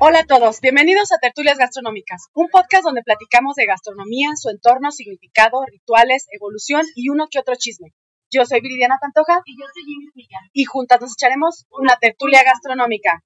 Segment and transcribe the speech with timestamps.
[0.00, 4.92] Hola a todos, bienvenidos a Tertulias Gastronómicas, un podcast donde platicamos de gastronomía, su entorno,
[4.92, 7.90] significado, rituales, evolución y uno que otro chisme.
[8.30, 9.42] Yo soy Viridiana Pantoja.
[9.44, 10.46] Y yo soy Jimmy Millán.
[10.52, 13.24] Y juntas nos echaremos una tertulia gastronómica.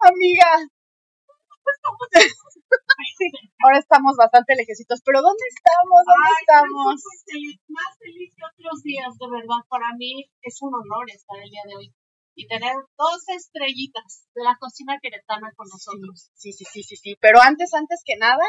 [0.00, 0.66] Amiga.
[3.62, 6.02] Ahora estamos bastante lejecitos, pero ¿dónde estamos?
[6.02, 6.98] ¿Dónde Ay, estamos?
[7.30, 9.62] feliz, más feliz que otros días, de verdad.
[9.68, 11.94] Para mí es un honor estar el día de hoy
[12.38, 16.30] y tener dos estrellitas de la cocina queretana con nosotros.
[16.34, 17.16] Sí, sí, sí, sí, sí.
[17.20, 18.44] Pero antes, antes que nada,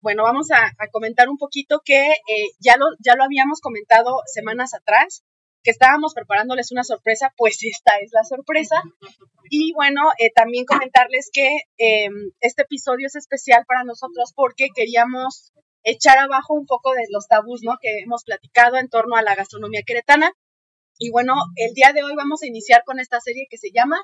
[0.00, 4.20] bueno, vamos a, a comentar un poquito que eh, ya, lo, ya lo habíamos comentado
[4.32, 5.24] semanas atrás,
[5.64, 8.76] que estábamos preparándoles una sorpresa, pues esta es la sorpresa.
[9.50, 12.08] Y bueno, eh, también comentarles que eh,
[12.40, 17.62] este episodio es especial para nosotros porque queríamos echar abajo un poco de los tabús,
[17.64, 17.78] ¿no?
[17.82, 20.32] Que hemos platicado en torno a la gastronomía queretana.
[20.98, 23.96] Y bueno, el día de hoy vamos a iniciar con esta serie que se llama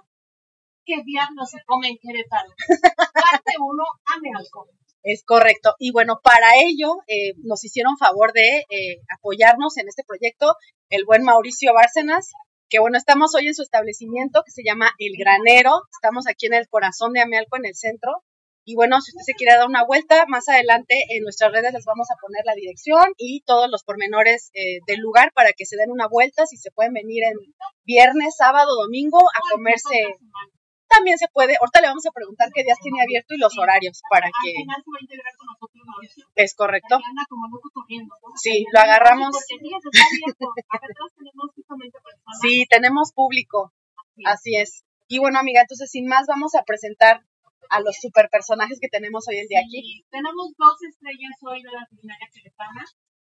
[0.85, 2.51] ¿Qué diablos se come en Querétaro?
[2.97, 3.83] Parte 1,
[4.17, 4.31] ame.
[5.03, 5.75] Es correcto.
[5.79, 10.57] Y bueno, para ello eh, nos hicieron favor de eh, apoyarnos en este proyecto
[10.89, 12.33] el buen Mauricio Bárcenas,
[12.69, 15.83] que bueno, estamos hoy en su establecimiento que se llama El Granero.
[15.93, 18.25] Estamos aquí en el corazón de Amealco, en el centro.
[18.65, 21.85] Y bueno, si usted se quiere dar una vuelta, más adelante en nuestras redes les
[21.85, 25.77] vamos a poner la dirección y todos los pormenores eh, del lugar para que se
[25.77, 27.35] den una vuelta, si se pueden venir en
[27.85, 30.15] viernes, sábado, domingo a comerse.
[30.89, 34.03] También se puede, ahorita le vamos a preguntar qué días tiene abierto y los horarios
[34.11, 34.55] para que
[36.35, 36.99] es correcto.
[38.37, 39.37] Sí, lo agarramos.
[42.43, 43.73] Sí, tenemos público,
[44.25, 44.85] así es.
[45.07, 47.23] Y bueno, amiga, entonces sin más vamos a presentar
[47.69, 49.81] a los super personajes que tenemos hoy el día aquí.
[49.83, 52.85] Sí, tenemos dos estrellas hoy de la culinaria queretana,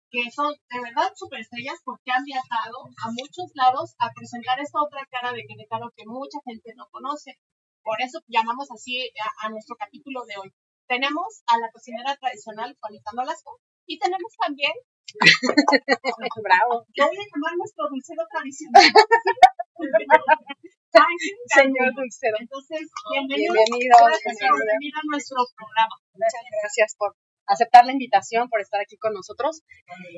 [0.09, 4.81] que son de verdad super estrellas porque han viajado a muchos lados a presentar esta
[4.81, 7.37] otra cara de Querétaro que mucha gente no conoce.
[7.83, 10.53] Por eso llamamos así a, a nuestro capítulo de hoy.
[10.87, 14.71] Tenemos a la cocinera tradicional Juanita Nolasco y tenemos también,
[16.43, 16.85] Bravo.
[16.95, 18.83] yo voy a llamar nuestro dulcero tradicional.
[20.93, 21.89] Qué Señor.
[21.95, 22.37] Dulcero.
[22.39, 22.81] Entonces,
[23.11, 23.55] bienvenidos.
[23.55, 24.73] Bienvenidos, Gracias por bienvenidos.
[24.77, 25.95] venir a nuestro programa.
[26.13, 27.15] Muchas gracias por
[27.45, 29.61] aceptar la invitación, por estar aquí con nosotros.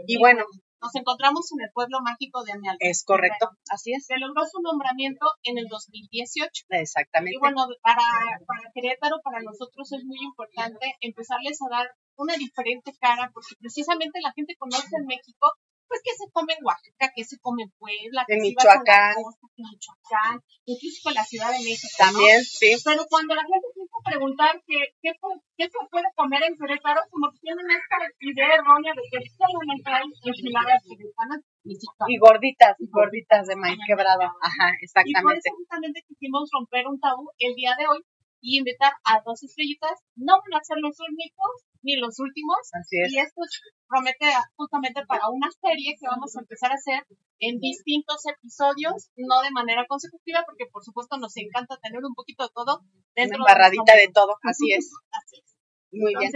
[0.06, 0.44] Y bueno,
[0.82, 2.78] Nos encontramos en el pueblo mágico de Amealco.
[2.84, 4.06] es correcto, así es.
[4.06, 6.52] Se logró su nombramiento en el 2018.
[6.70, 7.34] Exactamente.
[7.36, 8.04] Y bueno, para,
[8.46, 11.88] para Querétaro, para nosotros es muy importante empezarles a dar
[12.18, 15.52] una diferente cara, porque precisamente la gente conoce en México,
[15.88, 19.14] pues que se come en Oaxaca, que se come en Puebla, que En Michoacán.
[19.16, 20.36] costa, en Michoacán,
[20.66, 21.94] incluso con la Ciudad de México.
[21.94, 22.06] ¿no?
[22.06, 22.74] También, sí.
[22.84, 25.12] Pero cuando la gente empieza a preguntar qué, qué,
[25.58, 29.88] qué se puede comer en Querétaro, como que tienen esta idea errónea de que solamente
[29.90, 31.42] hay enchiladas queretanas.
[31.66, 34.22] Y gorditas, gorditas de maíz quebrado.
[34.42, 35.42] Ajá, Y por exactamente.
[35.50, 38.02] eso justamente quisimos romper un tabú el día de hoy
[38.46, 39.98] y invitar a dos estrellitas.
[40.16, 42.58] No van a ser los únicos ni los últimos.
[42.78, 43.12] Así es.
[43.12, 43.42] Y esto
[43.90, 47.02] promete justamente para una serie que vamos a empezar a hacer
[47.42, 52.46] en distintos episodios, no de manera consecutiva, porque por supuesto nos encanta tener un poquito
[52.46, 54.86] de todo Una dentro embarradita de nuestro todo, así es.
[54.86, 55.02] menú.
[55.20, 55.56] Así es.
[55.92, 56.32] Muy bien.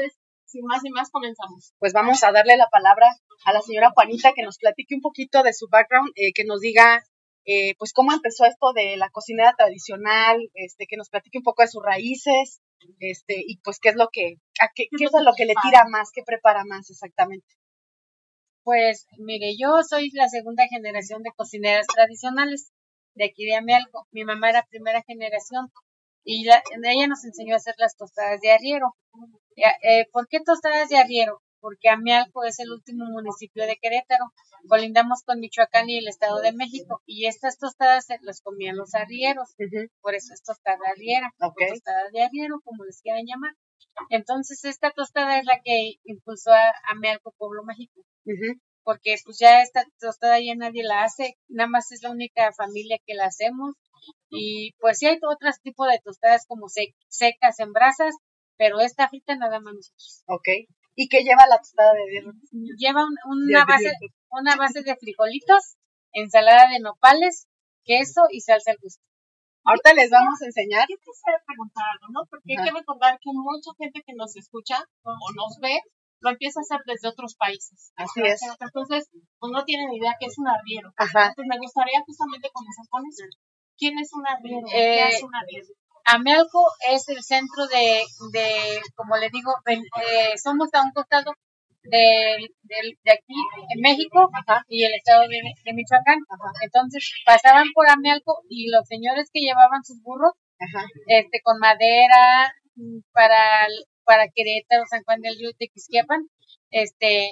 [0.45, 1.73] Sin más ni más, comenzamos.
[1.77, 3.05] pues vamos a darle la palabra
[3.45, 6.59] a la señora Juanita que nos platique un poquito de su background, eh, que nos
[6.59, 7.03] diga
[7.51, 11.63] eh, pues cómo empezó esto de la cocinera tradicional, este, que nos platique un poco
[11.63, 12.59] de sus raíces,
[12.99, 15.83] este, y pues qué es lo que, a qué, qué es lo que le tira
[15.89, 17.47] más, qué prepara más exactamente.
[18.63, 22.71] Pues mire, yo soy la segunda generación de cocineras tradicionales
[23.15, 24.07] de aquí de Amealco.
[24.11, 25.69] Mi mamá era primera generación
[26.23, 28.95] y la- ella nos enseñó a hacer las tostadas de arriero.
[29.55, 31.41] Eh, ¿Por qué tostadas de arriero?
[31.61, 34.25] Porque Amealco es el último municipio de Querétaro.
[34.67, 38.93] Colindamos con Michoacán y el Estado de México y estas tostadas se las comían los
[38.95, 39.55] arrieros.
[40.01, 41.57] Por eso es tostada arriera, o Ok.
[41.69, 43.53] tostada de arriero, como les quieran llamar.
[44.09, 48.59] Entonces, esta tostada es la que impulsó a Amealco Pueblo Mágico Ujú.
[48.83, 52.97] porque pues ya esta tostada ya nadie la hace, nada más es la única familia
[53.05, 53.75] que la hacemos
[54.29, 58.15] y pues sí hay otros tipos de tostadas como sec- secas en brasas,
[58.57, 60.23] pero esta frita nada más nosotros.
[60.27, 60.47] Ok.
[60.99, 62.33] ¿Y qué lleva la tostada de birria?
[62.75, 63.91] Lleva un- una De base
[64.31, 65.77] una base de frijolitos,
[66.11, 67.47] ensalada de nopales,
[67.85, 69.01] queso y salsa al gusto.
[69.63, 70.83] Ahorita les vamos a enseñar.
[70.89, 72.21] Yo quisiera preguntar algo, ¿no?
[72.29, 75.79] Porque hay que recordar que mucha gente que nos escucha o nos ve
[76.21, 77.93] lo empieza a hacer desde otros países.
[77.95, 78.41] Así es.
[78.59, 79.07] Entonces,
[79.39, 80.91] pues no tienen idea que es un arriero.
[80.97, 81.31] Ajá.
[81.31, 83.23] Entonces, me gustaría justamente comenzar con eso.
[83.77, 84.67] ¿Quién es un arriero?
[84.67, 85.67] Eh, ¿Qué hace un arriero?
[86.13, 88.03] Amealco es el centro de,
[88.33, 91.33] de como le digo, eh, somos a un costado
[91.83, 93.33] de, de- de aquí,
[93.73, 94.29] en México,
[94.67, 96.19] y el estado de, de Michoacán.
[96.61, 100.85] Entonces pasaban por Amealco y los señores que llevaban sus burros, Ajá.
[101.07, 103.65] este, con madera mm, para,
[104.03, 106.27] para Querétaro, San Juan del Río, Tequisquiapan,
[106.71, 107.31] este,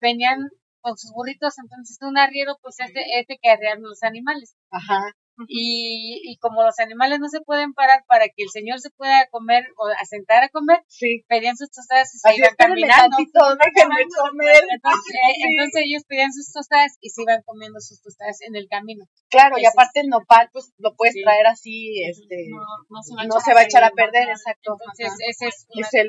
[0.00, 0.38] venían
[0.80, 5.12] con sus burritos, entonces un arriero, pues este, este que arrean los animales Ajá.
[5.46, 9.26] Y, y como los animales no se pueden parar para que el señor se pueda
[9.30, 11.22] comer o asentar a comer, Sí.
[11.28, 13.16] pedían sus tostadas y se Así iban caminando.
[13.18, 14.62] déjenme comer.
[14.70, 15.42] Entonces, eh, Sí.
[15.48, 19.04] entonces ellos pedían sus tostadas y se iban comiendo sus tostadas en el camino.
[19.30, 21.22] Claro, y aparte el nopal, pues lo puedes Sí.
[21.22, 22.58] traer así, este, No,
[22.90, 24.76] no se no se va a echar a perder, exacto.
[24.80, 25.16] Entonces Ajá.
[25.28, 26.08] ese es una, Es el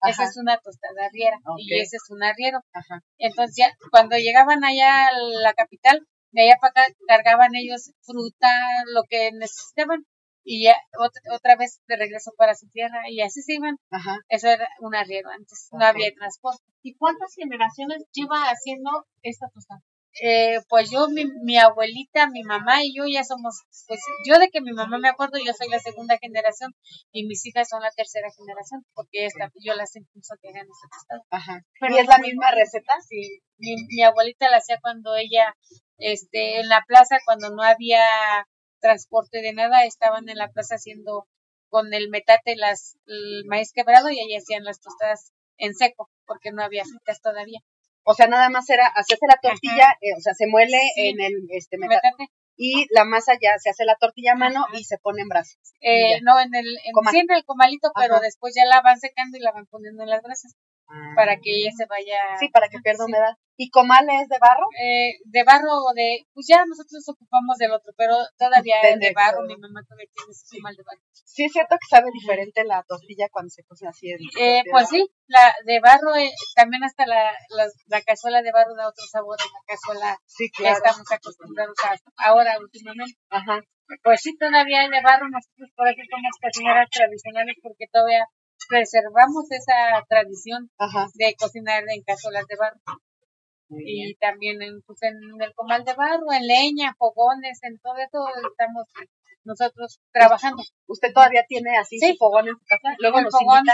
[0.00, 0.10] Ajá.
[0.12, 2.60] esa es una tostada arriera y ese es un arriero.
[2.72, 3.02] Ajá.
[3.18, 5.10] Entonces ya cuando llegaban allá a
[5.42, 8.48] la capital, de allá para acá cargaban ellos fruta,
[8.94, 10.04] lo que necesitaban
[10.44, 13.76] y ya otra, otra vez de regreso para su tierra y así se iban.
[13.90, 14.18] Ajá.
[14.28, 15.84] Eso era un arriero antes, no Ok.
[15.84, 16.62] había transporte.
[16.82, 18.90] ¿Y cuántas generaciones lleva haciendo
[19.22, 19.82] esta tostada?
[20.20, 24.48] Eh, pues yo, mi, mi abuelita, mi mamá y yo ya somos, pues yo de
[24.48, 26.72] que mi mamá me acuerdo, yo soy la segunda generación
[27.12, 30.66] y mis hijas son la tercera generación, porque esta, yo las impulso a que hagan
[30.66, 31.22] esta tostada.
[31.30, 31.62] Ajá.
[31.78, 32.94] Pero ¿Y es la misma receta?
[33.06, 35.54] Sí, mi, mi abuelita la hacía cuando ella,
[35.98, 38.00] este, en la plaza, cuando no había
[38.80, 41.26] transporte de nada, estaban en la plaza haciendo
[41.68, 46.52] con el metate las, el maíz quebrado y ahí hacían las tostadas en seco, porque
[46.52, 47.60] no había fritas todavía.
[48.04, 51.08] O sea, nada más era hacerse la tortilla, eh, o sea, se muele Sí.
[51.08, 54.64] en el este meta- Metate, y la masa ya se hace la tortilla a mano
[54.72, 55.58] y se pone en brazos.
[55.80, 57.12] eh, no, en el, en, Comal.
[57.12, 58.22] sí, en el comalito, pero Ajá.
[58.22, 60.54] después ya la van secando y la van poniendo en las brasas
[60.90, 61.12] Ah.
[61.14, 62.16] para que ella se vaya.
[62.40, 63.10] Sí, para que pierda Sí.
[63.12, 63.34] humedad.
[63.60, 64.64] ¿Y comal es de barro?
[64.80, 68.98] Eh, de barro o de, pues ya nosotros ocupamos del otro, pero todavía De- es
[69.00, 71.02] de barro, mi mamá todavía tiene su comal de barro.
[71.12, 74.10] Sí, es cierto que sabe diferente la tortilla cuando se cocina así.
[74.14, 78.52] en Eh, pues sí, la de barro, eh, también hasta la, la, la cazuela de
[78.52, 81.98] barro da otro sabor a la cazuela Sí, que estamos acostumbrados a
[82.30, 83.18] ahora últimamente.
[83.28, 83.60] Ajá.
[84.04, 88.24] Pues sí, todavía hay de barro, nosotros por eso somos cocineras tradicionales porque todavía
[88.68, 91.08] preservamos esa tradición Ajá.
[91.14, 92.80] de cocinar en cazuelas de barro.
[93.70, 98.24] Y también en, pues, en el comal de barro, en leña, fogones, en todo eso
[98.50, 98.84] estamos
[99.44, 100.62] nosotros trabajando.
[100.86, 102.12] ¿Usted todavía tiene así Sí.
[102.12, 102.94] su fogón en su casa?
[102.98, 103.64] Luego el nos fogón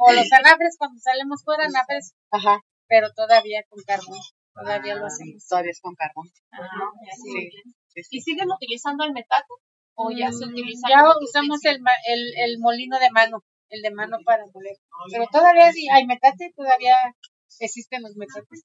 [0.00, 2.60] o los anafres cuando salimos fuera, anafres, Ajá.
[2.88, 4.18] pero todavía con carbón,
[4.54, 5.46] todavía lo hacemos.
[5.46, 6.26] Todavía es con carbón.
[7.22, 7.50] Sí.
[7.88, 8.08] Sí, sí.
[8.16, 9.52] ¿Y siguen utilizando el metate?
[9.94, 10.88] ¿O ya se Mm, utiliza?
[10.88, 14.76] Ya usamos el, ma- el, el molino de mano, el de mano para moler.
[15.10, 16.96] Pero todavía sí hay metate, todavía
[17.58, 18.62] existen los metates.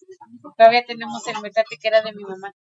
[0.58, 2.52] Todavía tenemos el metate que era de mi mamá.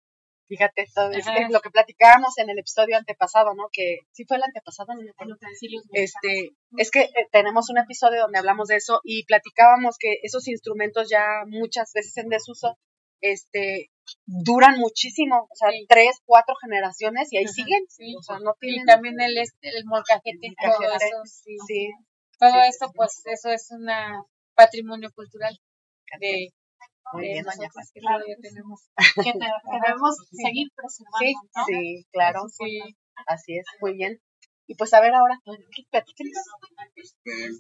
[0.46, 3.68] Fíjate, todo es lo que platicábamos en el episodio antepasado, ¿no?
[3.72, 5.36] Que sí fue el antepasado, no me acuerdo.
[5.92, 10.46] Este, es que eh, tenemos un episodio donde hablamos de eso y platicábamos que esos
[10.48, 12.76] instrumentos ya muchas veces en desuso,
[13.22, 13.88] este,
[14.26, 15.86] duran muchísimo, o sea, Sí.
[15.88, 18.14] tres, cuatro generaciones y ahí Ajá, siguen, sí.
[18.18, 21.06] o sea, no Y tienen, también el, este, el molcajete, todo Molcajete.
[21.06, 21.56] eso, sí.
[21.66, 21.88] sí,
[22.38, 22.86] Todo sí.
[22.94, 23.86] pues, eso es un
[24.54, 25.58] patrimonio cultural
[26.20, 26.52] de,
[27.12, 27.44] muy bien.
[27.44, 28.00] nosotros que
[28.42, 28.88] tenemos.
[29.24, 31.18] que debemos seguir preservando.
[31.18, 31.64] Sí, ¿no?
[31.66, 32.80] sí, claro, Sí.
[33.26, 34.20] así es, muy bien.
[34.66, 35.38] Y pues a ver ahora,
[35.90, 36.32] platíquenos.
[36.96, 37.50] Este,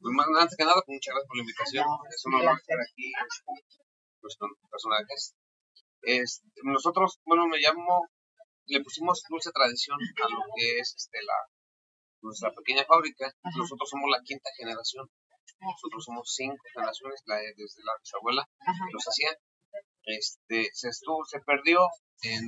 [0.00, 1.86] pues más antes que nada, pues, muchas gracias por la invitación.
[1.86, 3.52] No, es un honor estar aquí este,
[4.20, 5.34] pues, con personajes.
[6.02, 8.08] Este, nosotros, bueno, me llamo,
[8.66, 11.34] le pusimos dulce tradición a lo que es este, la,
[12.22, 13.26] nuestra pequeña fábrica.
[13.42, 13.58] Ajá.
[13.58, 15.06] Nosotros somos la quinta generación.
[15.60, 18.84] Nosotros somos cinco generaciones, la, desde la bisabuela Ajá.
[18.92, 19.30] los hacía.
[20.04, 21.80] Este, se estuvo, se perdió
[22.22, 22.44] en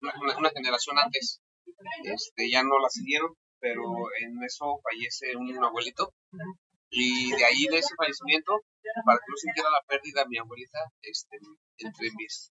[0.00, 1.40] una, una- una generación antes.
[2.04, 3.82] Este, ya no la siguieron, pero
[4.20, 6.12] en eso fallece un abuelito.
[6.90, 8.52] Y de ahí, de ese fallecimiento,
[9.06, 11.38] para que no sintiera la pérdida, mi abuelita, este,
[11.78, 12.50] entre mis,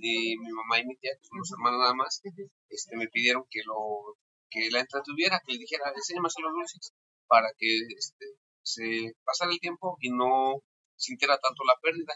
[0.00, 2.22] y mi mamá y mi tía, que son los hermanos nada más,
[2.70, 4.16] este, me pidieron que lo,
[4.50, 6.92] que la entretuviera, que le dijera, enséñame a los dulces,
[7.26, 8.26] para que, este,
[8.62, 10.60] se pasara el tiempo y no
[10.96, 12.14] sintiera tanto la pérdida.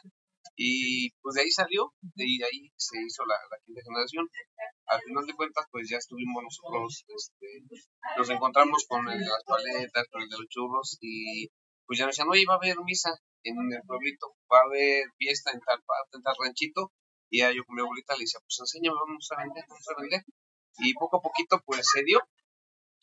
[0.57, 4.29] Y pues de ahí salió, de ahí, se hizo la, quinta generación.
[4.87, 7.47] Al final de cuentas, pues ya estuvimos nosotros, este,
[8.19, 11.49] nos encontramos con el de las paletas, con el de los churros y
[11.87, 13.11] pues ya nos decían, oye, va a haber misa
[13.45, 15.81] en el pueblito, va a haber fiesta en tal
[16.13, 16.93] en tal ranchito.
[17.31, 20.01] Y ya yo con mi abuelita le decía, pues enséñame, vamos a vender, vamos a
[20.01, 20.23] vender.
[20.79, 22.21] Y poco a poquito, pues se dio.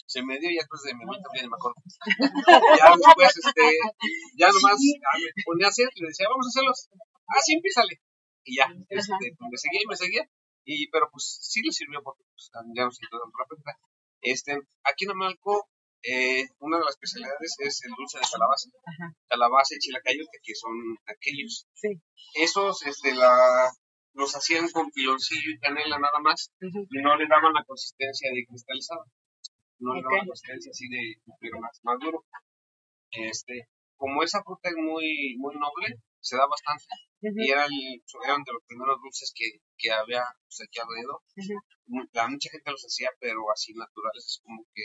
[0.05, 1.77] Se me dio y después de mi ya ni me acuerdo.
[2.79, 3.65] ya después, este,
[4.35, 6.89] ya nomás ya me ponía a hacer, le decía, vamos a hacerlos.
[7.27, 8.01] Ah, sí, empiézale.
[8.43, 10.29] Y ya, este, me seguía y me seguía.
[10.65, 13.61] Y, pero pues sí le sirvió porque pues, ya no se quedó tan rápido.
[14.21, 15.69] Este, aquí en Amalco,
[16.01, 18.69] eh, una de las especialidades es el dulce de calabaza.
[19.27, 21.67] Calabaza y chilacayote, que son aquellos.
[21.73, 22.01] Sí.
[22.33, 23.71] Esos, este, la,
[24.19, 26.51] los hacían con piloncillo y canela nada más.
[26.59, 29.05] Y no le daban la consistencia de cristalizado.
[29.79, 32.25] No le daban la consistencia así de, pero más, más duro.
[33.11, 36.85] Este, como esa fruta es muy, muy noble, se da bastante.
[37.21, 37.71] Y eran,
[38.25, 41.21] eran de los primeros dulces que, que había pues, aquí alrededor.
[42.13, 44.83] La, mucha gente los hacía, pero así naturales, es como que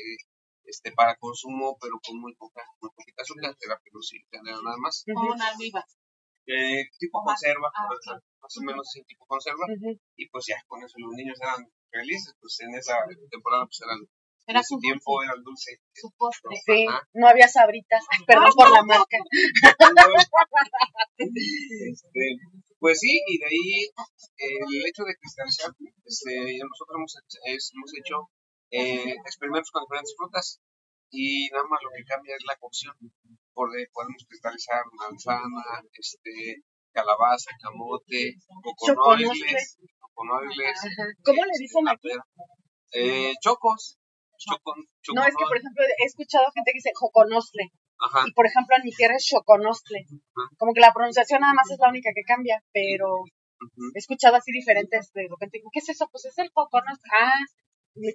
[0.65, 4.79] este para consumo, pero con muy poca, muy poquita azúcar, era piloncillo y canela nada
[4.79, 5.05] más.
[5.13, 5.53] Como una.
[6.47, 7.89] Eh, tipo conserva, Ah,
[8.43, 9.65] más o menos sí, tipo conserva.
[10.17, 12.97] Y pues ya, con eso los niños eran felices, pues en esa
[13.31, 13.99] temporada pues eran,
[14.47, 15.79] Era su tiempo era el dulce.
[15.95, 16.57] su postre.
[16.67, 17.01] Sí, Ajá.
[17.15, 18.05] no había sabritas.
[18.27, 19.17] Perdón por la marca.
[21.17, 22.37] Este,
[22.79, 23.89] pues sí, y de ahí
[24.37, 25.71] el hecho de cristalizar,
[26.05, 28.17] este, nosotros hemos, es- hemos hecho
[28.71, 30.61] eh, experimentos con diferentes frutas
[31.11, 32.95] y nada más lo que cambia es la cocción.
[33.55, 38.35] Podemos cristalizar manzana, este, calabaza, camote.
[38.49, 38.85] Ajá.
[41.23, 42.11] ¿Cómo le dicen aquí?
[42.93, 43.99] Eh, chocos.
[44.39, 44.75] Choco,
[45.15, 47.71] No, es que, por ejemplo, he escuchado gente que dice joconostle.
[47.99, 48.25] Ajá.
[48.27, 50.07] Y, por ejemplo, en mi tierra es choconostle.
[50.59, 53.25] Como que la pronunciación nada más es la única que cambia, pero
[53.95, 55.13] he escuchado así diferentes.
[55.13, 56.09] De repente ¿qué es eso?
[56.11, 57.11] Pues es el joconostle.
[57.15, 57.39] Ah,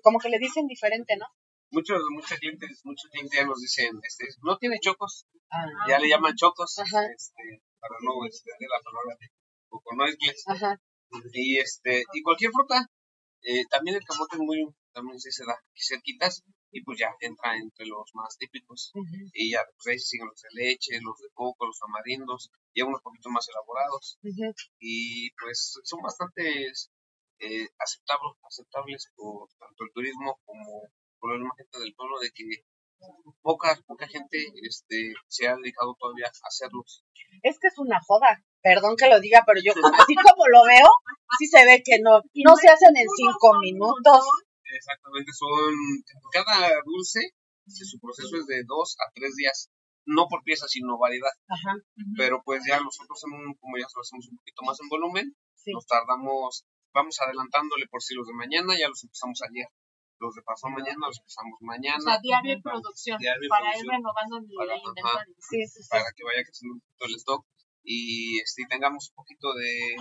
[0.04, 1.26] como que le dicen diferente, ¿no?
[1.72, 6.10] Muchos, muchos clientes, muchos clientes ya nos dicen, este, no tiene chocos, Ah, ya le
[6.10, 7.02] llaman chocos, Ajá.
[7.16, 9.28] este, para no extender la palabra de
[9.68, 10.44] coconoiles.
[10.48, 10.82] Ajá.
[11.34, 12.86] Y este, y cualquier fruta,
[13.42, 14.60] eh, también el camote es muy,
[14.94, 18.92] también se da aquí cerquitas, y pues ya entra entre los más típicos.
[19.34, 23.02] Y ya, pues ahí siguen los de leche, los de coco, los tamarindos, y unos
[23.02, 24.20] poquitos más elaborados.
[24.80, 26.68] Y pues son bastante
[27.40, 30.84] eh, aceptables, aceptables por tanto el turismo como
[31.20, 32.44] por la misma gente del pueblo, de que
[33.42, 37.04] poca, poca gente este, se ha dedicado todavía a hacerlos.
[37.44, 38.44] Es que es una joda.
[38.62, 40.90] Perdón que lo diga, pero yo, así como lo veo,
[41.38, 44.26] sí se ve que no, no se hacen en cinco minutos.
[44.64, 45.74] Exactamente, son
[46.32, 47.20] cada dulce,
[47.66, 49.70] su proceso es de dos a tres días,
[50.06, 51.32] no por pieza, sino variedad.
[51.48, 51.76] Ajá.
[52.18, 55.72] Pero pues ya nosotros, en como ya lo hacemos un poquito más en volumen, Sí.
[55.74, 59.68] nos tardamos, vamos adelantándole por si los de mañana ya los empezamos ayer.
[60.20, 63.18] Los de pasado mañana los empezamos O mañana sea, diario en producción.
[63.20, 65.34] Diario para ir renovando el Para- inventario.
[65.40, 65.90] Sí, sí, sí.
[65.90, 67.42] para que vaya creciendo un poquito el stock
[67.84, 69.96] y este, tengamos un poquito de,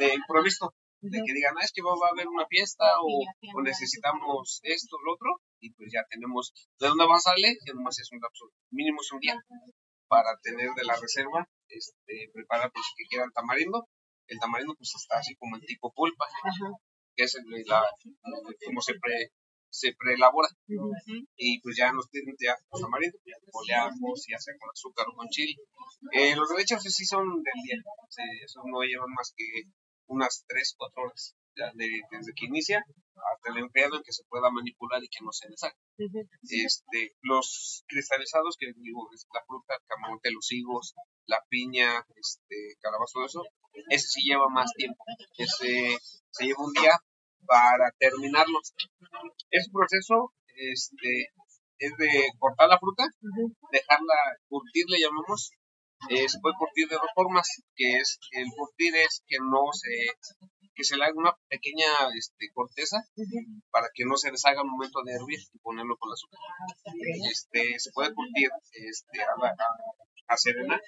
[0.00, 3.22] de improviso, de que digan, ah, es que va, va a haber una fiesta o,
[3.54, 5.30] o necesitamos esto, lo otro,
[5.60, 9.02] y pues ya tenemos de dónde va a salir, ya nomás es un lapso, mínimo
[9.02, 9.36] es un día,
[10.08, 13.86] para tener de la reserva, este, preparar pues que quieran tamarindo,
[14.26, 16.70] el tamarindo pues está así como en tipo pulpa, Ajá.
[17.14, 17.84] que es el, la,
[18.64, 19.30] como se pre,
[19.72, 20.92] se preelabora, Ujú.
[21.34, 25.16] y pues ya nos tienen ya los tamarindos, ya boleamos, ya sea con azúcar o
[25.16, 25.56] con chile.
[26.12, 27.78] Eh, los pues, sí son del día,
[28.10, 29.44] sí, esos no llevan más que
[30.08, 32.84] unas 3, 4 horas, ya de- desde que inicia
[33.32, 35.74] hasta el enfriado en que se pueda manipular y que no se deshaga.
[35.98, 36.20] Ujú.
[36.50, 40.94] Este, los cristalizados, que digo, es la fruta, el camote, los higos,
[41.26, 43.42] la piña, este, calabazo, eso,
[43.88, 45.02] ese sí lleva más tiempo,
[45.38, 45.96] ese
[46.30, 46.92] se lleva un día
[47.46, 48.74] para terminarlos.
[49.50, 51.28] Ese proceso este,
[51.78, 53.04] es de cortar la fruta,
[53.70, 54.14] dejarla
[54.48, 55.52] curtir, le llamamos.
[56.10, 57.46] Eh, se puede curtir de dos formas,
[57.76, 59.90] que es el curtir es que no se
[60.74, 62.96] que se le haga una pequeña este, corteza
[63.70, 66.40] para que no se deshaga al momento de hervir y ponerlo con la azúcar.
[67.30, 70.80] Este, se puede curtir este, a, la, a, a serena,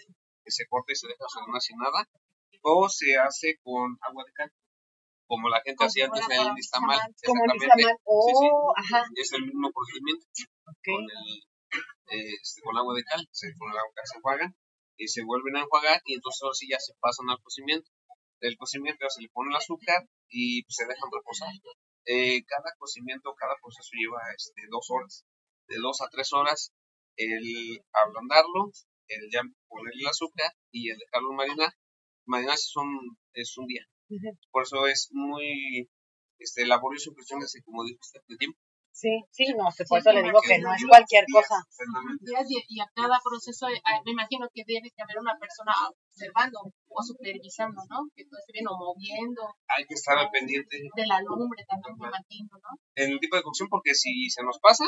[0.43, 2.09] que se corta y se deja serena sin nada,
[2.63, 4.53] o se hace con agua de cal,
[5.27, 6.99] como la gente Como hacía antes el para Nistamal.
[7.01, 7.67] el exactamente.
[7.67, 7.97] nixtamal.
[7.97, 8.49] Sí, sí.
[8.53, 9.01] Oh, ajá.
[9.15, 10.27] Es el mismo procedimiento
[10.85, 11.29] con, el,
[12.13, 14.51] eh, este, con agua de cal, se, con el agua de cal se enjuagan
[14.97, 17.91] y se vuelven a enjuagar y entonces ahora sí ya se pasan al cocimiento.
[18.41, 21.49] Del cocimiento ya se le pone el azúcar y pues, se dejan reposar.
[22.07, 25.25] Eh, cada cocimiento, cada proceso lleva este, dos horas,
[25.69, 26.73] de dos a tres horas,
[27.17, 28.71] el ablandarlo,
[29.09, 31.73] el ya ponerle el azúcar y el dejarlo marinar.
[32.27, 32.87] Marinar son,
[33.33, 33.87] es un día.
[34.17, 34.39] Ujú.
[34.51, 35.89] Por eso es muy
[36.39, 38.59] este, laborioso de, como dijo usted, de tiempo
[38.95, 41.59] Sí, sí, no, por eso le digo que no es cualquier cosa.
[41.67, 42.31] Exactamente.
[42.31, 45.75] días y, y a cada proceso eh, me imagino que tiene que haber una persona
[45.91, 48.07] observando o supervisando, ¿no?
[48.15, 51.99] Que todo esté bien o moviendo Hay que estar al pendiente de la lumbre también
[51.99, 52.79] me imagino, ¿no?
[52.95, 54.85] en el tipo de cocción porque si se nos pasa,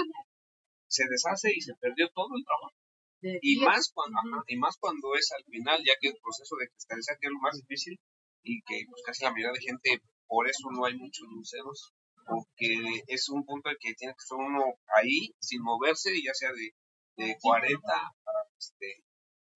[0.86, 2.78] se deshace y se perdió todo el trabajo.
[3.20, 3.66] De Y días.
[3.66, 7.18] más cuando, ajá, y más cuando es al final, ya que el proceso de cristalizar
[7.18, 7.98] que es lo más difícil
[8.46, 11.92] y que pues, casi la mayoría de gente, por eso no hay muchos dulceros,
[12.26, 14.62] porque es un punto en que tiene que estar uno
[14.96, 16.70] ahí sin moverse, ya sea de,
[17.18, 18.10] de 40 a,
[18.56, 19.02] este,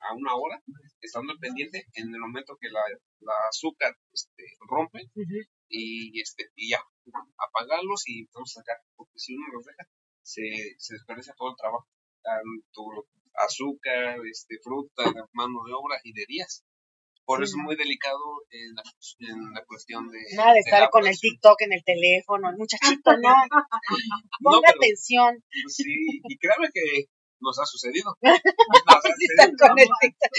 [0.00, 0.60] a una hora,
[1.00, 2.82] estando pendiente en el momento que la,
[3.20, 5.06] la azúcar este, rompe
[5.68, 6.82] y, este, y ya,
[7.38, 9.86] apagarlos y vamos a sacar, porque si uno los deja,
[10.22, 10.42] se,
[10.78, 11.86] se desperdicia todo el trabajo,
[12.22, 16.64] tanto azúcar, este, fruta, mano de obra y de días.
[17.24, 18.18] Por eso es muy delicado
[18.50, 18.82] en la,
[19.30, 20.18] en la cuestión de...
[20.34, 21.14] Nada de de estar con el.
[21.18, 23.34] TikTok en el teléfono, el muchachito, no.
[24.42, 25.38] Ponga pero- atención.
[25.62, 25.94] Pues sí,
[26.28, 27.06] y créame que
[27.40, 28.16] nos ha sucedido.
[28.22, 29.96] Nos ha Sí, están sucedido, con el ¿no?
[30.00, 30.32] TikTok.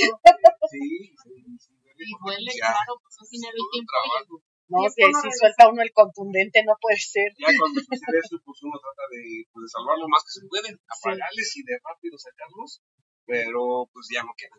[0.70, 0.86] Sí,
[1.24, 3.92] sí, sí, Y duele, ya claro, pues es dinero y tiempo.
[3.92, 4.34] trabajo.
[4.72, 5.40] No, si no sí regresa.
[5.40, 7.28] suelta uno el contundente, no puede ser.
[7.40, 10.48] Ya cuando sucede eso, pues uno trata de, pues, de salvar lo más que se
[10.48, 12.80] puede, apagarles y de rápido sacarlos,
[13.28, 14.56] pero pues ya no queda.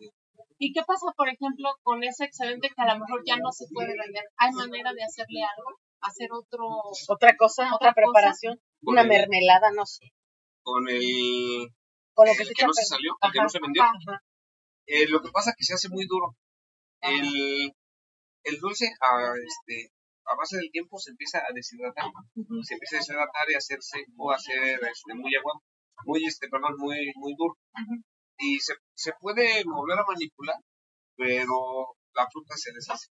[0.59, 3.67] ¿Y qué pasa, por ejemplo, con ese excedente que a lo mejor ya no se
[3.73, 4.25] puede vender?
[4.37, 5.79] ¿Hay manera de hacerle algo?
[6.01, 6.67] ¿Hacer otro...?
[7.09, 10.07] Otra cosa, otra preparación, una el- mermelada, no sé.
[10.63, 11.69] Con el,
[12.15, 13.83] Con lo que el se que no se salió, el que no se vendió.
[14.87, 16.37] Eh, lo que pasa es que se hace muy duro.
[17.01, 17.73] El,
[18.45, 19.91] el dulce, a, este,
[20.27, 22.07] a base del tiempo, se empieza a deshidratar.
[22.63, 25.55] Se empieza a deshidratar y a hacer seco, a hacer este, muy agua,
[26.05, 27.57] muy, este, perdón, muy, muy duro.
[28.39, 30.57] Y se, se puede volver a manipular,
[31.17, 33.09] pero la fruta se deshace.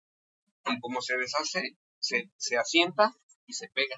[0.66, 3.12] Y como se deshace, se, se asienta
[3.46, 3.96] y se pega.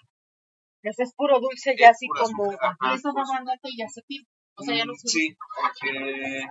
[0.82, 2.52] Ese es puro dulce, ya Es así como.
[2.52, 4.26] ajá, eso va mandando y ya se pide.
[4.56, 5.08] O sea, ya no se...
[5.08, 6.44] Sí, porque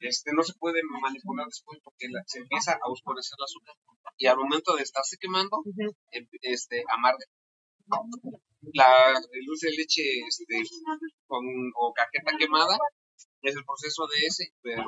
[0.00, 3.74] este, no se puede manipular después porque la- se empieza a oscurecer el azúcar.
[4.18, 5.62] Y al momento de estarse quemando,
[6.10, 7.24] em- este, amarga.
[8.74, 10.62] La, el dulce de leche este,
[11.26, 11.44] con,
[11.76, 12.76] o cajeta quemada
[13.42, 14.84] es el proceso de ese, pero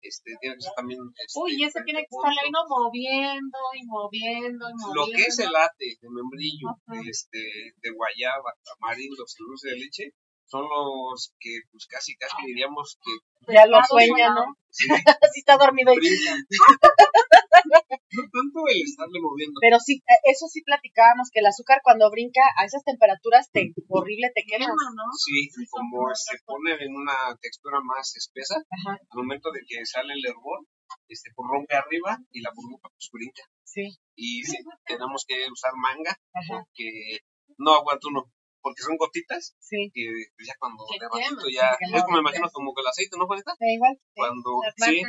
[0.00, 1.00] este, tiene que ser también...
[1.16, 2.60] Este, Uy, ese tiene que estarle ahí, ¿no?
[2.68, 4.94] Moviendo y moviendo y moviendo.
[4.94, 7.00] Lo que es el latte de membrillo, Ajá.
[7.08, 10.04] este, de guayaba, tamarindos y dulce de leche,
[10.46, 14.30] son los que pues casi casi diríamos que Ya lo sueña.
[14.30, 14.56] ¿no?
[14.70, 14.88] Así
[15.40, 15.92] está dormido.
[17.64, 19.58] no tanto el estarle moviendo.
[19.60, 23.72] Pero sí, eh, eso sí platicábamos, que el azúcar cuando brinca a esas temperaturas te
[23.88, 24.66] horrible te quema.
[24.68, 25.04] ¿no?
[25.16, 29.84] Sí, Sí, como se pone en una textura más espesa, Ajá, al momento de que
[29.86, 30.66] sale el hervor,
[31.08, 33.42] este, pues rompe arriba y la burbuja pues brinca.
[33.64, 33.96] sí.
[34.16, 36.64] Y sí, tenemos que usar manga Ajá.
[36.64, 37.20] porque
[37.58, 38.24] no aguanta uno,
[38.62, 40.02] porque son gotitas Sí, que
[40.44, 43.26] ya cuando de ratito ya, que es como me imagino como que el aceite, ¿no,
[43.26, 43.52] Juanita?
[43.58, 43.94] da igual.
[44.14, 45.02] Cuando, sí.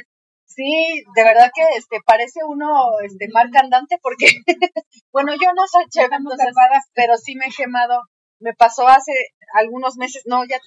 [0.48, 4.26] Sí, de verdad que este parece uno este marca andante porque
[5.12, 6.48] bueno, yo no soy chef, entonces,
[6.94, 8.02] pero sí me he quemado.
[8.40, 9.12] Me pasó hace
[9.54, 10.60] algunos meses, no, ya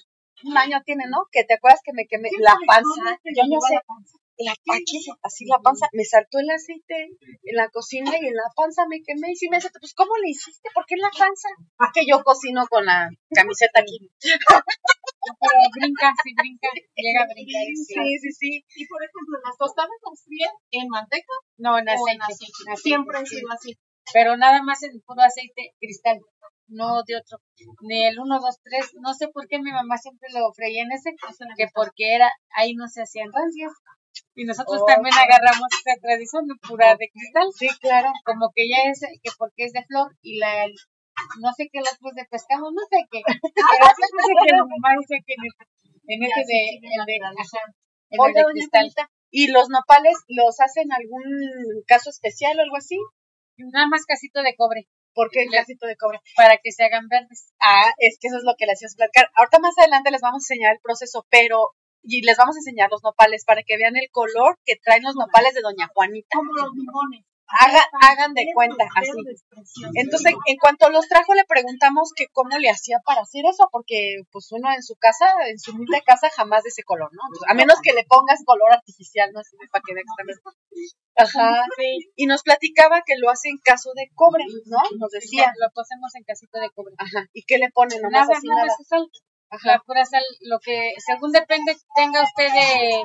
[0.43, 1.25] un año tiene, ¿no?
[1.31, 3.19] Que te acuerdas que me quemé la panza.
[3.35, 3.75] Yo no sé,
[4.43, 7.09] la panza, así la panza, me saltó el aceite
[7.43, 10.11] en la cocina y en la panza me quemé y sí me dice, pues ¿cómo
[10.17, 10.69] le hiciste?
[10.73, 11.49] ¿Por qué en la panza?
[11.79, 14.09] Es que yo cocino con la camiseta aquí.
[15.21, 17.63] Pero brinca, sí brinca, llega a brincar.
[17.77, 17.93] sí.
[18.19, 18.51] Sí, sí.
[18.75, 22.11] Y por ejemplo, las tostadas las fríen en manteca No, en aceite.
[22.17, 22.51] en aceite.
[22.73, 23.35] aceite, Siempre ha sí.
[23.37, 23.71] sido así.
[24.13, 26.19] Pero nada más en puro aceite cristal,
[26.67, 27.37] no de otro.
[27.81, 28.91] Ni el 1, 2, 3.
[28.99, 31.11] No sé por qué mi mamá siempre lo freía en ese,
[31.57, 33.71] que porque era, ahí no se hacían rancias.
[34.35, 34.85] Y nosotros Oh.
[34.85, 37.47] también agarramos esa tradición de pura de cristal.
[37.57, 38.09] Sí, claro.
[38.25, 40.65] Como que ya es, que porque es de flor y la,
[41.39, 43.21] no sé qué es de pescado, no sé qué.
[43.25, 47.15] Pero sí sé que la mamá dice que en sí, de, el de,
[48.11, 48.91] el de cristal.
[49.31, 51.23] ¿y los nopales los hacen algún
[51.87, 52.97] caso especial o algo así?
[53.57, 56.19] Nada más casito de cobre, ¿Por qué el Le- casito de cobre?
[56.35, 57.53] para que se hagan verdes.
[57.61, 59.29] Ah, es que eso es lo que les hacías platicar.
[59.35, 61.71] Ahorita más adelante les vamos a enseñar el proceso, pero
[62.03, 65.15] y les vamos a enseñar los nopales para que vean el color que traen los
[65.15, 66.35] nopales de Doña Juanita.
[66.35, 67.25] Como los limones.
[67.59, 69.11] Haga- hagan de cuenta, así.
[69.95, 74.21] Entonces, en cuanto los trajo, le preguntamos que cómo le hacía para hacer eso, porque
[74.31, 77.21] pues uno en su casa, en su humilde casa, jamás de ese color, ¿no?
[77.27, 79.39] Entonces, a menos que le pongas color artificial, ¿no?
[79.41, 80.05] Así de para que bien.
[81.15, 81.65] Ajá.
[82.15, 84.77] Y nos platicaba que lo hace en caso de cobre, ¿no?
[84.97, 85.51] Nos decía.
[85.59, 86.95] Lo cocemos en casito de cobre.
[86.97, 87.27] Ajá.
[87.33, 88.01] ¿Y qué le ponen?
[88.01, 88.75] Nomás Nada, así nada nada.
[88.87, 89.07] sal.
[89.49, 89.67] Ajá.
[89.67, 93.03] La pura sal, lo que según depende tenga usted de,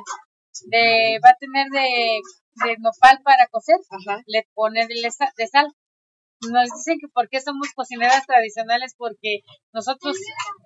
[0.67, 2.21] de va a tener de,
[2.65, 4.23] de nopal para cocer, Ajá.
[4.27, 5.67] le pone de, le sa- de sal.
[6.51, 9.41] nos dicen que por qué somos cocineras tradicionales, porque
[9.73, 10.17] nosotros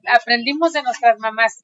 [0.06, 1.62] aprendimos de nuestras mamás,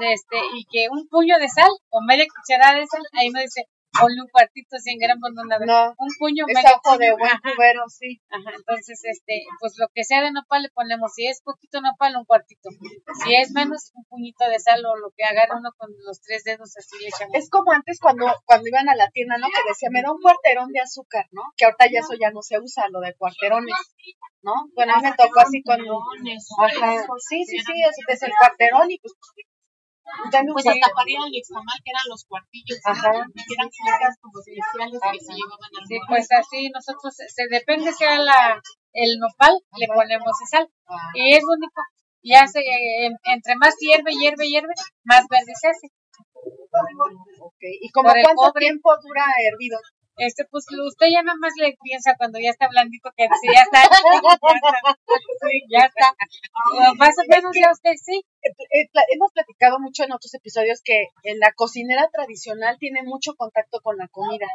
[0.00, 3.66] este, y que un puño de sal o media cucharada de sal, ahí nos dice,
[3.98, 5.66] ponle un cuartito 100 gramos una vez.
[5.66, 8.20] No, un puño, es medio ojo de buen ajá, cubero, sí.
[8.28, 8.50] ajá.
[8.54, 12.24] Entonces, este, pues lo que sea de nopal le ponemos, si es poquito nopal, un
[12.24, 12.70] cuartito.
[13.22, 16.44] Si es menos, un puñito de sal o lo que agarra uno con los tres
[16.44, 17.34] dedos así le echamos.
[17.34, 19.46] Es como antes cuando, cuando iban a la tienda, ¿no?
[19.48, 21.42] Que decía, me da un cuarterón de azúcar, ¿no?
[21.56, 23.74] Que ahorita ya eso ya no se usa, lo de cuarterones,
[24.42, 24.52] ¿no?
[24.74, 25.98] Bueno, a mí me tocó así cuando...
[26.58, 29.14] Ajá, sí, sí, sí, así es el cuarterón y pues...
[30.04, 33.10] Pues hasta para ir al nixtamal, que eran los cuartillos, Ajá.
[33.12, 37.92] que eran figuras como especiales que se llevaban al Sí, pues así nosotros, se depende
[37.92, 38.60] sea la,
[38.92, 40.68] el nopal, le ponemos sal.
[41.14, 41.80] Y es único.
[42.24, 44.72] Se, eh, entre más hierve, hierve, hierve,
[45.04, 45.88] más verde se hace.
[47.80, 48.66] ¿Y como cuánto cobre.
[48.66, 49.78] tiempo dura hervido?
[50.16, 53.62] Este, pues usted ya nada más le piensa cuando ya está blandito que dice, ya
[53.62, 54.58] está, ya está,
[55.42, 56.14] sí, ya está.
[56.90, 58.24] O más o menos ya usted sí.
[58.42, 63.34] Eh, eh, hemos platicado mucho en otros episodios que en la cocinera tradicional tiene mucho
[63.34, 64.46] contacto con la comida.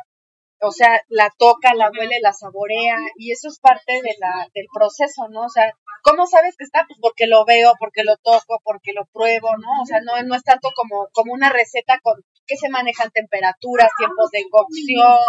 [0.61, 4.67] O sea, la toca, la huele, la saborea y eso es parte de la, del
[4.73, 5.45] proceso, ¿no?
[5.45, 6.85] O sea, ¿cómo sabes que está?
[6.85, 9.81] Pues porque lo veo, porque lo toco, porque lo pruebo, ¿no?
[9.81, 13.93] O sea, no, no es tanto como, como una receta con que se manejan temperaturas,
[13.93, 15.21] tiempos de cocción.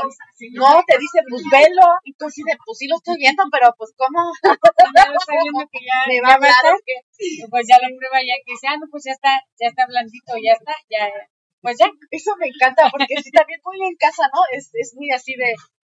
[0.57, 1.85] No, te dice, pues velo.
[2.09, 4.33] Y tú así de, pues sí lo estoy viendo, pero pues ¿cómo?
[4.41, 6.73] Viendo que ya, Me va a estar,
[7.53, 10.33] pues ya lo prueba ya que dice, ah, no, pues ya está, ya está blandito,
[10.41, 11.13] ya está, ya,
[11.61, 11.93] pues ya.
[12.11, 14.41] Eso me encanta, porque sí, también muy en casa, ¿no?
[14.57, 15.53] Es, es muy así de,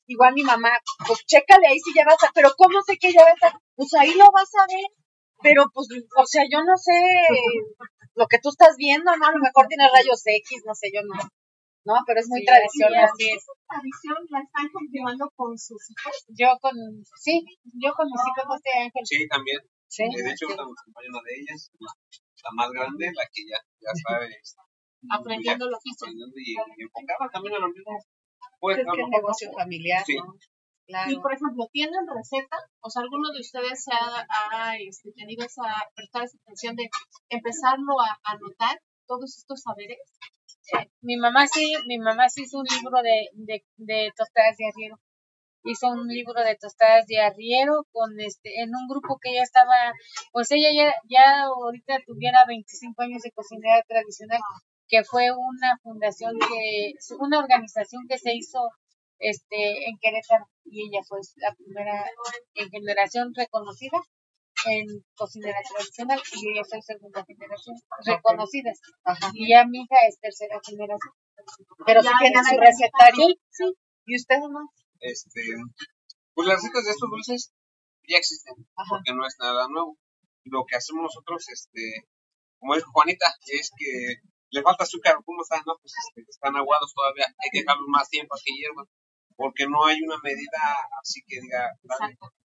[0.07, 0.75] igual mi mamá,
[1.07, 3.57] pues chécale ahí si ya vas a, pero ¿cómo sé que ya vas a?
[3.75, 4.91] Pues ahí lo vas a ver,
[5.43, 6.95] pero pues, o sea, yo no sé
[8.15, 9.25] lo que tú estás viendo, ¿no?
[9.27, 11.15] A lo mejor tiene rayos X, no sé, yo no,
[11.85, 11.93] ¿no?
[12.07, 13.05] Pero es muy Sí, tradicional.
[13.05, 13.41] así es.
[13.43, 16.15] Esta tradición la están continuando con sus hijos.
[16.29, 16.73] Yo con,
[17.19, 17.43] sí,
[17.75, 19.03] yo con mis hijos, no sé, Ángel.
[19.05, 19.59] Sí, también.
[19.89, 20.03] Sí.
[20.03, 23.41] Eh, de hecho, ahorita nos acompaña una de ellas, la, la más grande, la que
[23.45, 24.29] ya, ya sabe.
[24.29, 24.61] este,
[25.09, 26.05] Aprendiendo lo que hizo.
[26.05, 27.91] aprendiendo y, y enfocada también a lo mismo.
[28.59, 30.15] Pues, Es a que lo es mejor negocio familiar, Sí.
[30.15, 30.33] ¿no?
[30.85, 31.11] Claro.
[31.11, 32.57] Y por ejemplo, ¿tienen receta?
[32.81, 35.63] O sea, ¿alguno de ustedes se ha, ha, este, tenido esa,
[35.95, 36.89] prestar esa atención de
[37.29, 39.99] empezarlo a anotar todos estos saberes?
[41.01, 44.99] Mi mamá sí, mi mamá sí hizo un libro de, de, de tostadas de arriero.
[45.65, 49.93] Hizo un libro de tostadas de arriero con este, en un grupo que ella estaba,
[50.31, 54.41] pues ella ya, ya ahorita tuviera 25 años de cocinera tradicional,
[54.89, 58.59] que fue una fundación que, una organización que se hizo
[59.23, 62.05] este en Querétaro y ella fue la primera
[62.55, 63.99] en generación reconocida
[64.65, 69.31] en cocinera tradicional y ella fue segunda generación reconocidas Ajá.
[69.33, 71.13] y ya mi hija es tercera generación.
[71.85, 73.27] Pero sí tiene su recetario.
[73.49, 73.65] Sí.
[74.05, 74.69] ¿Y usted no?
[74.99, 75.41] Este,
[76.33, 77.51] pues las recetas de estos dulces
[78.07, 78.89] ya existen, Ajá.
[78.89, 79.97] porque no es nada nuevo.
[80.45, 82.07] Lo que hacemos nosotros, este,
[82.59, 84.19] como dijo Juanita, es que
[84.51, 85.61] le falta azúcar, ¿cómo están?
[85.65, 88.85] No, pues este, están aguados todavía, hay que dejarlos más tiempo a que hiervan,
[89.43, 90.61] porque no hay una medida
[91.03, 91.67] así que diga,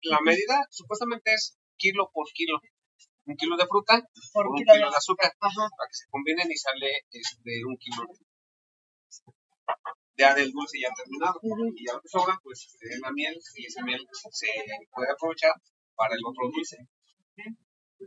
[0.03, 2.55] la medida supuestamente es kilo por kilo,
[3.25, 3.99] un kilo de fruta
[4.31, 5.63] por, Por un kilo kilo de- azúcar, Ajá.
[5.75, 8.07] para que se combinen y sale este, un kilo
[10.15, 11.35] ya del dulce ya terminado.
[11.75, 13.99] Y ya lo que sobra, pues este, es la miel, y esa miel
[14.31, 14.47] se
[14.89, 15.51] puede aprovechar
[15.99, 16.77] para el otro dulce.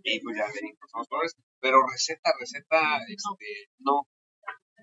[0.00, 1.42] Y pues ya le por esto.
[1.60, 4.08] Pero receta, receta, este, no.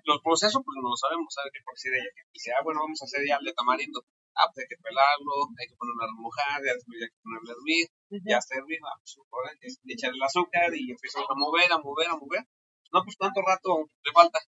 [0.06, 2.10] Los procesos, pues no lo sabemos, ¿sabe qué por ella?
[2.14, 4.00] Que dice, ah, bueno, vamos a hacer ya el de tamarindo.
[4.38, 7.48] Ah, pues hay que pelarlo, hay que ponerlo a remojar, ya después hay que ponerlo
[7.50, 7.84] a hervir,
[8.28, 11.78] ya está hervido, ah, pues ahora es echar el azúcar y empezamos a mover, a
[11.82, 12.44] mover, a mover.
[12.94, 14.38] No, pues cuánto rato le falta.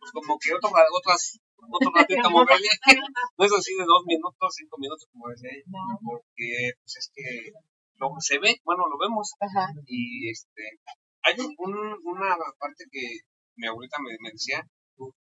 [0.00, 2.66] Pues como que otro, ra- otras, otro ratito a moverle.
[3.38, 5.68] no es así de dos minutos, cinco minutos, como decía ella.
[6.02, 7.52] Porque pues es que
[8.00, 9.36] lo que se ve, bueno, lo vemos.
[9.38, 9.68] Ajá.
[9.86, 10.80] Y este,
[11.22, 13.22] hay un, un- una parte que
[13.56, 14.64] mi abuelita me, me decía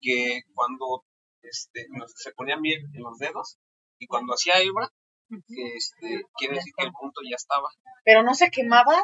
[0.02, 1.04] que cuando
[1.42, 1.86] este,
[2.16, 3.58] se ponía miel en los dedos
[4.00, 4.90] y cuando hacía hebra,
[5.30, 7.68] este, quiere decir que el punto ya estaba.
[8.06, 8.96] Pero no se quemaba.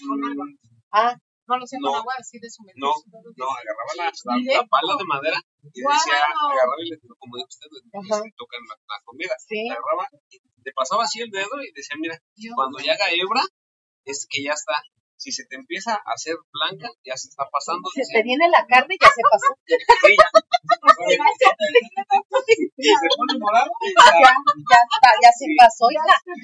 [0.00, 0.56] Mm,
[0.92, 1.14] Ah,
[1.48, 1.98] No lo sé con No.
[1.98, 2.92] agua así de su No,
[3.36, 6.52] no, agarraba la, la, la pala de madera y decía, Guau.
[6.52, 9.34] agarraba y le como dijo usted, le tocan la, la comida.
[9.48, 9.68] sí.
[9.68, 12.16] Agarraba, y le pasaba así el dedo y decía, mira,
[12.54, 13.42] cuando ya haga hebra,
[14.04, 14.76] es que ya está.
[15.18, 17.90] Si se te empieza a hacer blanca, ya se está pasando.
[17.92, 19.50] Se te viene la carne y ya se pasó.
[20.08, 20.28] Sí, ya.
[22.76, 24.32] Si se pone morado, Ya, ya.
[24.70, 25.86] ya está, ya se pasó.
[25.90, 25.94] Si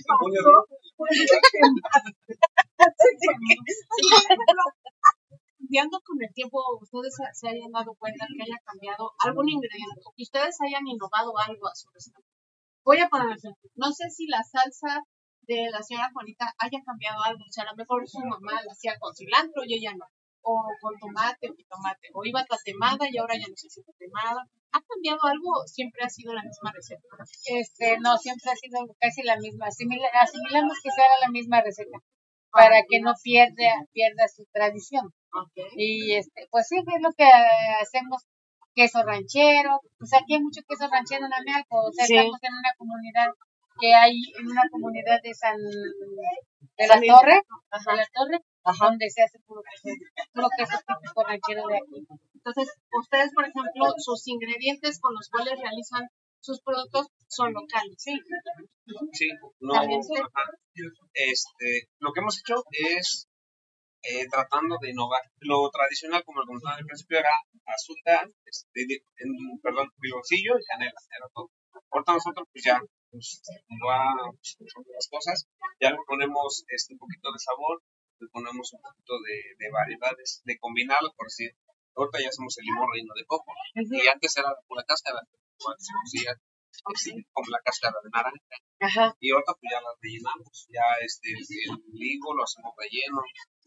[0.03, 0.75] se pone rojo,
[5.59, 10.13] cambiando con el tiempo, ustedes se- hayan dado cuenta que haya cambiado algún ingrediente, o
[10.17, 12.21] que ustedes hayan innovado algo a su receta.
[12.85, 13.71] Voy a poner ejemplo.
[13.77, 15.03] No sé si la salsa
[15.47, 17.43] de la señora Juanita haya cambiado algo.
[17.45, 20.07] O sea, a lo mejor su mamá la hacía con cilantro y ella no.
[20.47, 22.09] O con tomate o tomate.
[22.13, 24.45] O iba tatemada y ahora ya no se hace tatemada.
[24.73, 25.51] ¿Ha cambiado algo?
[25.67, 27.03] Siempre ha sido la misma receta.
[27.47, 29.67] Este, no, siempre ha sido casi la misma.
[29.69, 31.99] Asimila- asimilamos que sea la misma receta
[32.51, 35.11] para que no pierda, pierda su tradición.
[35.77, 37.25] Y este, pues sí, es lo que
[37.81, 38.23] hacemos,
[38.75, 42.15] queso ranchero, pues aquí hay mucho queso ranchero en Amealco, o sea, Sí.
[42.17, 43.29] estamos en una comunidad
[43.81, 47.91] que hay, en una comunidad de San, de la Torre, Ajá.
[47.93, 48.87] de la Torre, Ajá.
[48.87, 49.95] donde se hace puro queso,
[50.33, 52.07] puro queso típico ranchero de aquí.
[52.35, 56.09] Entonces, ustedes, por ejemplo, sus ingredientes con los cuales realizan
[56.41, 57.95] sus productos son locales.
[57.99, 58.13] Sí.
[59.13, 59.29] Sí,
[59.61, 60.13] no, También sí.
[60.17, 60.51] ajá.
[61.15, 63.29] Este, lo que hemos hecho es
[64.03, 65.23] eh, tratando de innovar.
[65.41, 67.31] Lo tradicional, como lo comentaba al principio, era
[67.65, 68.83] azúcar, este,
[69.17, 71.49] en- perdón, piloncillo y canela, era todo.
[71.91, 73.43] Ahorita nosotros, pues ya, pues,
[73.87, 75.47] va las cosas,
[75.81, 77.83] ya le ponemos este, un poquito de sabor,
[78.21, 81.55] le ponemos un poquito de, de variedades, de combinarlo, por decir,
[81.95, 85.21] ahorita ya hacemos el limón reino de coco, y antes era la pura cáscara,
[85.59, 86.33] igual se cocía,
[86.95, 88.57] este, como la cáscara de naranja.
[88.81, 89.17] Ajá.
[89.21, 93.23] y ahorita pues ya las rellenamos, ya este, el, el higo lo hacemos relleno,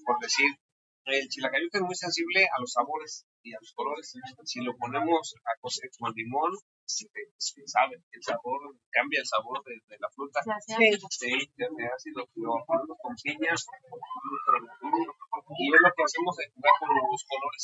[0.06, 0.52] por decir,
[1.08, 4.12] el chilacayuca es muy sensible a los sabores y a los colores,
[4.44, 6.52] si lo ponemos a cocer con limón,
[6.86, 10.92] se, se sabe, el sabor, cambia el sabor de, de la fruta, Sí.
[11.10, 13.64] sí, ya ácido, lo ponemos con piñas,
[15.58, 17.64] y es lo que hacemos de jugar con los colores,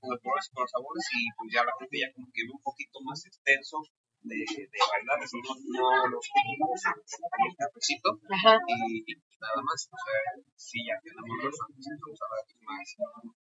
[0.00, 2.42] con los colores y con los sabores, y pues ya la gente ya como que
[2.44, 3.78] ve un poquito más extenso
[4.22, 8.58] de, de variedades, no, no los típicos, el cafecito, Ajá.
[8.66, 10.20] y, y nada más, o sea,
[10.54, 12.86] sí, ya tenemos los estamos ahora más,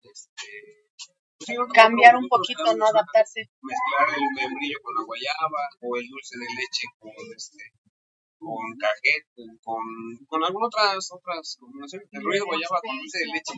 [0.02, 0.48] este,
[1.36, 2.84] pues sí, Cambiar un poquito, ¿no?
[2.88, 3.48] Adaptarse.
[3.60, 7.64] mezclar el membrillo con la guayaba o el dulce de leche con este
[8.40, 9.84] con cajete, con,
[10.26, 13.54] con algunas otras otras combinaciones, el ruido guayaba con dulce de leche.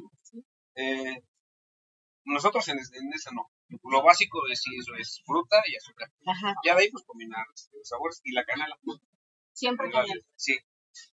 [0.75, 1.17] Eh,
[2.25, 3.47] nosotros en, en esa no.
[3.85, 6.09] Lo básico es, eso es fruta y azúcar.
[6.27, 6.55] Ajá.
[6.65, 8.77] Ya de ahí pues combinar este, los sabores y la canela.
[9.53, 10.25] Siempre La- con él.
[10.37, 10.55] Sí.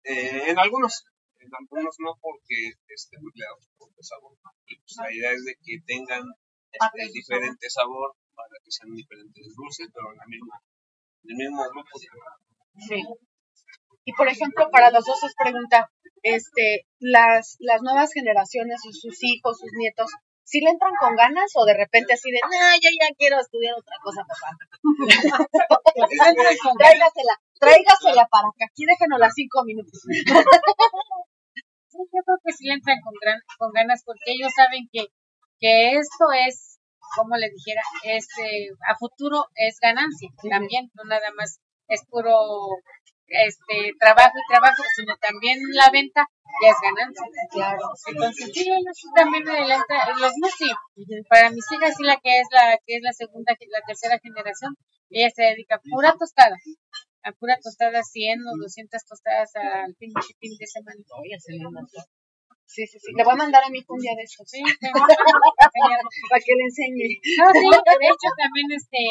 [0.03, 1.03] Eh, en algunos,
[1.45, 4.33] en algunos no porque este, pues, le de sabor.
[4.65, 6.23] Y pues la idea es de que tengan
[6.71, 10.55] este, diferente sabor para que sean diferentes dulces, pero en la misma,
[11.23, 11.93] en el mismo grupo.
[11.99, 12.09] de-
[12.89, 12.99] Sí.
[14.03, 15.89] Y por ejemplo, para los dos os pregunta,
[16.21, 20.11] este, las, las nuevas generaciones, sus, sus hijos, sus nietos,
[20.43, 23.73] ¿sí le entran con ganas o de repente así de, no, yo ya quiero estudiar
[23.77, 24.49] otra cosa, papá?
[26.77, 30.01] tráigasela, tráigasela para acá, aquí déjenos las cinco minutos.
[31.95, 35.07] Sí, yo creo que sí le entran con, gran, con ganas porque ellos saben que,
[35.59, 36.79] que esto es,
[37.15, 42.35] como le dijera, es, eh, a futuro es ganancia también, no nada más es puro
[43.27, 46.27] este trabajo y trabajo, sino también la venta
[46.61, 47.25] ya es ganancia.
[47.51, 47.87] Claro.
[48.07, 50.69] Entonces, sí, ellos también me adelantan, los sí.
[51.29, 54.75] Para mis hijas, sí, la que es la que es la segunda, la tercera generación,
[55.09, 56.55] ella se dedica pura tostada,
[57.25, 61.01] a pura tostada, 100 o 200 tostadas al fin, fin de semana.
[62.65, 63.11] Sí, sí, sí.
[63.15, 66.09] Le voy a mandar a mi un día de estos, Sí, enseñarlo.
[66.29, 67.07] para que le enseñe.
[67.39, 67.67] No, sí,
[68.01, 69.01] de hecho también este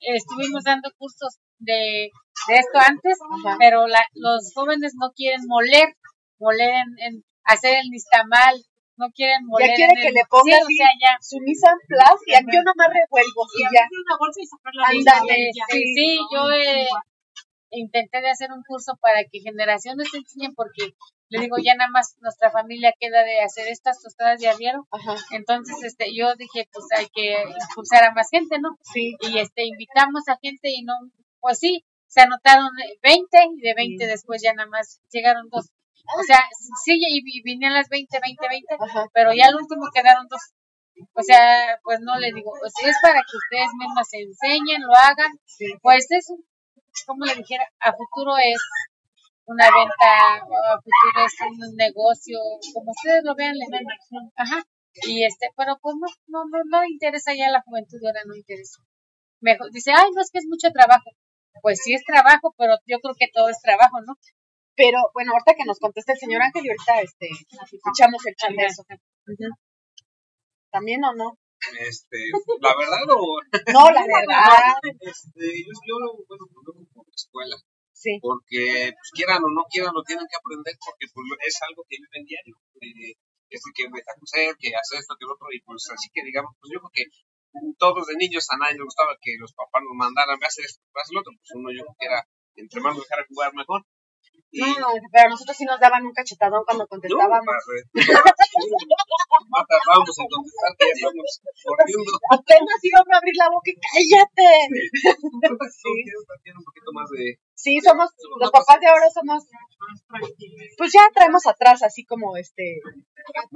[0.00, 2.08] estuvimos dando cursos de,
[2.48, 3.56] de esto antes, Ajá.
[3.60, 5.94] pero la, los jóvenes no quieren moler,
[6.40, 7.12] moler en, en
[7.44, 8.56] hacer el nistamal,
[8.96, 11.12] no quieren moler quiere en que el- le ponga sí, o sea, ya.
[11.20, 13.84] Su mise en place y aquí yo nomás revuelvo Y ya.
[13.86, 15.62] una bolsa y sacar la Ándale, leche.
[15.70, 16.40] Sí, sí, yo
[17.72, 20.92] intenté de hacer un curso para que generaciones se enseñen porque
[21.28, 24.86] le digo, ya nada más nuestra familia queda de hacer estas tostadas de arriero.
[25.30, 27.34] Entonces, este, yo dije, pues hay que
[27.70, 28.76] impulsar a más gente, ¿no?
[28.92, 29.16] Sí.
[29.20, 30.92] y este invitamos a gente y no
[31.40, 32.68] pues sí se anotaron
[33.02, 35.70] 20 y de 20 después ya nada más llegaron dos
[36.18, 36.38] o sea
[36.84, 39.06] sí y vinieron las 20 20 20 Ajá.
[39.14, 40.40] pero ya al último quedaron dos
[41.14, 44.94] o sea pues no le digo pues es para que ustedes mismas se enseñen lo
[44.94, 45.32] hagan
[45.80, 46.44] pues es un-
[47.06, 48.60] como le dijera a futuro es
[49.46, 52.38] una venta a futuro es un negocio
[52.74, 53.86] como ustedes lo vean le ven
[54.36, 54.62] ajá
[55.08, 58.80] y este pero pues no no no no interesa ya la juventud ahora no interesa
[59.40, 61.10] mejor dice ay no es que es mucho trabajo
[61.62, 64.14] pues sí es trabajo pero yo creo que todo es trabajo no
[64.74, 67.28] Pero bueno, ahorita que nos contesta el señor Ángel y ahorita este,
[67.72, 68.82] escuchamos el chat de eso.
[69.28, 69.48] Ujú.
[70.70, 71.38] ¿También o no?
[71.80, 72.18] Este,
[72.60, 73.40] la verdad o
[73.74, 74.76] No, la verdad.
[75.00, 77.56] este, yo, yo lo bueno, lo veo como escuela,
[77.92, 78.18] Sí.
[78.20, 81.96] porque pues, quieran o no quieran lo tienen que aprender porque pues es algo que
[82.02, 82.56] viven diario.
[82.82, 83.14] Eh,
[83.52, 86.24] es de que a coser, que hace esto, que lo otro, y pues así que
[86.24, 87.04] digamos, pues yo creo que
[87.78, 90.80] todos de niños a nadie le gustaba que los papás nos mandaran, a hacer esto,
[90.96, 92.20] a hacer lo otro, pues uno yo creo que era,
[92.56, 93.84] entre más nos dejara jugar mejor.
[94.52, 97.40] No, no, pero a nosotros sí nos daban un cachetadón cuando contestábamos.
[99.48, 102.12] más tardábamos en contestar que ya estamos corriendo.
[102.36, 104.48] Apenas íbamos a abrir la boca y cállate.
[105.40, 107.40] Entonces, quiero también un poquito más de...
[107.54, 108.10] Sí, somos,
[108.40, 109.44] los papás de ahora somos,
[110.76, 112.80] pues ya traemos atrás así como este,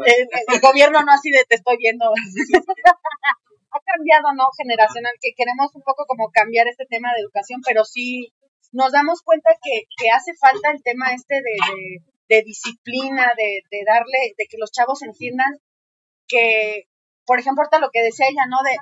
[0.05, 2.07] el, el gobierno no así de te estoy viendo.
[3.77, 4.49] ha cambiado, ¿no?
[4.57, 8.33] Generacional, que queremos un poco como cambiar este tema de educación, pero sí
[8.77, 11.41] nos damos cuenta que, hace falta el tema este
[12.29, 15.59] de, disciplina, de, darle, de que los chavos entiendan
[16.29, 16.85] que,
[17.25, 18.59] por ejemplo, ahorita lo que decía ella, ¿no?
[18.63, 18.77] De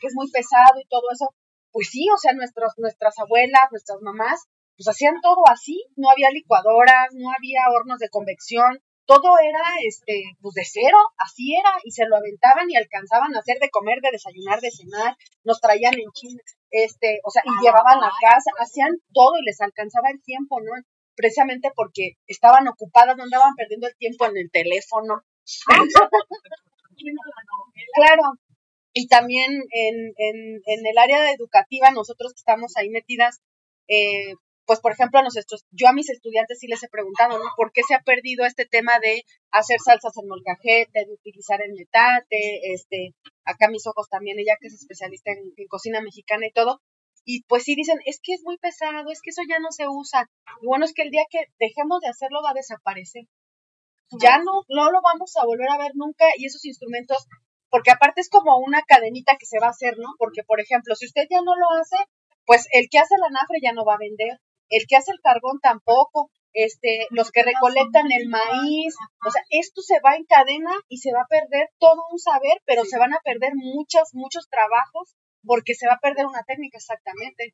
[0.00, 1.34] que es muy pesado y todo eso,
[1.70, 4.46] pues sí, o sea, nuestros, nuestras abuelas, nuestras mamás,
[4.76, 10.24] pues hacían todo así, no había licuadoras, no había hornos de convección, todo era este
[10.40, 14.00] pues de cero, así era, y se lo aventaban y alcanzaban a hacer de comer,
[14.00, 18.50] de desayunar, de cenar, nos traían en China, este, o sea, y llevaban a casa,
[18.58, 20.72] hacían todo y les alcanzaba el tiempo, ¿no?
[21.14, 25.22] Precisamente porque estaban ocupadas, no andaban perdiendo el tiempo en el teléfono.
[27.94, 28.22] claro.
[28.92, 33.40] Y también en, en, en el área educativa, nosotros que estamos ahí metidas,
[33.88, 34.34] eh,
[34.66, 37.44] pues por ejemplo, a nosotros, yo a mis estudiantes sí les he preguntado, ¿no?
[37.56, 41.72] ¿Por qué se ha perdido este tema de hacer salsas en molcajete, de utilizar el
[41.72, 46.80] metate, este, acá mis ojos también, ella que es especialista en, cocina mexicana y todo,
[47.24, 49.88] y pues sí dicen, es que es muy pesado, es que eso ya no se
[49.88, 50.28] usa.
[50.60, 53.24] Y bueno, es que el día que dejemos de hacerlo va a desaparecer.
[54.20, 57.26] Ya no, no lo vamos a volver a ver nunca y esos instrumentos,
[57.70, 60.14] porque aparte es como una cadenita que se va a hacer, ¿no?
[60.18, 61.96] Porque, por ejemplo, si usted ya no lo hace,
[62.46, 65.20] pues el que hace la nafre ya no va a vender, el que hace el
[65.20, 68.94] carbón tampoco, este, los que recolectan el maíz,
[69.26, 72.62] o sea, esto se va en cadena y se va a perder todo un saber,
[72.64, 76.78] pero se van a perder muchos, muchos trabajos porque se va a perder una técnica
[76.78, 77.52] exactamente.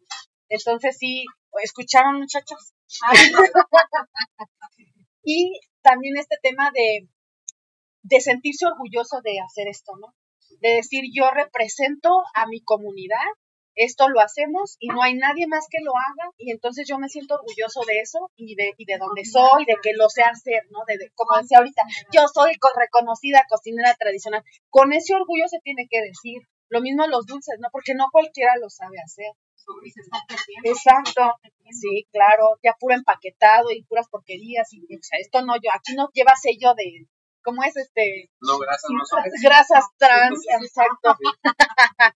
[0.49, 1.25] Entonces sí,
[1.63, 2.75] ¿escucharon muchachos?
[5.25, 7.09] y también este tema de,
[8.03, 10.15] de sentirse orgulloso de hacer esto, ¿no?
[10.61, 13.27] De decir, yo represento a mi comunidad,
[13.75, 17.09] esto lo hacemos y no hay nadie más que lo haga y entonces yo me
[17.09, 20.63] siento orgulloso de eso y de, y de donde soy, de que lo sé hacer,
[20.71, 20.81] ¿no?
[20.87, 21.83] De, de- como decía ahorita,
[22.13, 24.43] yo soy co- reconocida cocinera tradicional.
[24.71, 26.43] Con ese orgullo se tiene que decir.
[26.69, 27.69] Lo mismo los dulces, ¿no?
[27.71, 29.31] Porque no cualquiera lo sabe hacer.
[30.65, 31.23] Exacto.
[31.71, 35.95] Sí, claro, ya puro empaquetado y puras porquerías y o sea, esto no yo, aquí
[35.95, 37.07] no lleva sello de
[37.43, 38.31] ¿cómo es este?
[38.41, 39.23] No, grasas, no son.
[39.43, 41.17] grasas trans, exacto.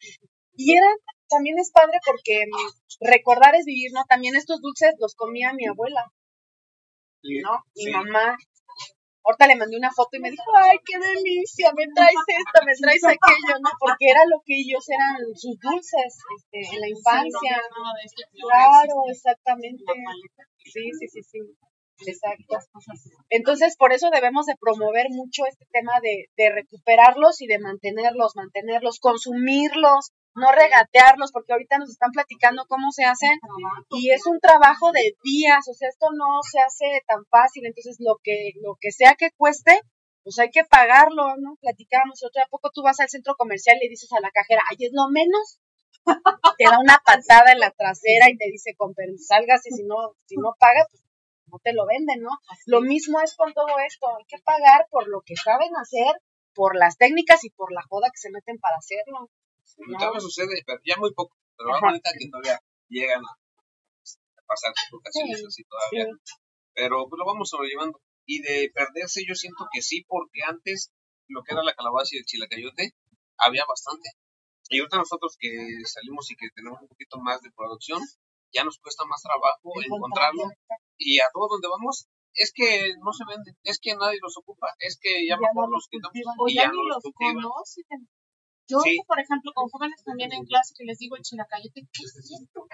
[0.57, 0.95] y eran,
[1.29, 4.03] también es padre porque mm, recordar es vivir, ¿no?
[4.07, 6.11] También estos dulces los comía mi abuela,
[7.43, 7.63] ¿no?
[7.75, 7.91] Mi sí.
[7.91, 8.37] mamá.
[9.27, 12.75] Ahorita le mandé una foto y me dijo, ay, qué delicia, me traes esto, me
[12.79, 13.71] traes aquello, ¿no?
[13.79, 17.59] Porque era lo que ellos eran sus dulces este, en la infancia.
[18.39, 19.83] Claro, exactamente.
[20.63, 21.39] Sí, sí, sí, sí.
[22.05, 22.57] Exacto.
[23.29, 28.35] Entonces, por eso debemos de promover mucho este tema de, de recuperarlos y de mantenerlos,
[28.35, 33.39] mantenerlos, consumirlos, no regatearlos, porque ahorita nos están platicando cómo se hacen
[33.89, 37.97] y es un trabajo de días, o sea, esto no se hace tan fácil, entonces
[37.99, 39.79] lo que, lo que sea que cueste,
[40.23, 41.55] pues hay que pagarlo, ¿no?
[41.61, 44.31] Platicábamos otro día, ¿a poco tú vas al centro comercial y le dices a la
[44.31, 45.59] cajera, ay, es lo menos,
[46.57, 50.15] te da una patada en la trasera y te dice, con salgas y si no,
[50.25, 51.03] si no pagas, pues
[51.47, 52.31] no te lo venden, ¿no?
[52.65, 56.19] Lo mismo es con todo esto, hay que pagar por lo que saben hacer,
[56.53, 59.29] por las técnicas y por la joda que se meten para hacerlo.
[59.77, 61.35] Y Todavía sucede, pero ya muy poco.
[61.57, 61.87] Pero Ajá.
[61.87, 62.59] ahorita que todavía
[62.89, 66.05] llegan a, a pasar ocasiones Sí, así todavía.
[66.23, 66.33] Sí.
[66.73, 68.01] Pero pues lo vamos sobrellevando.
[68.25, 70.91] Y de perderse yo siento que sí, porque antes
[71.27, 72.93] lo que era la calabaza y el chilacayote
[73.37, 74.09] había bastante.
[74.69, 75.51] Y ahorita nosotros que
[75.85, 78.01] salimos y que tenemos un poquito más de producción,
[78.51, 80.49] ya nos cuesta más trabajo encontrarlo.
[80.97, 84.67] Y a todos donde vamos, es que no se venden, es que nadie los ocupa,
[84.79, 86.15] es que ya, Ya mejor no los quitamos
[86.47, 87.43] y ya ya ni no los los cultivan.
[87.43, 88.09] conocen.
[88.67, 88.97] Yo, Sí.
[89.05, 92.65] por ejemplo, con jóvenes también en clase que les digo el chilacayote, ¿qué es esto?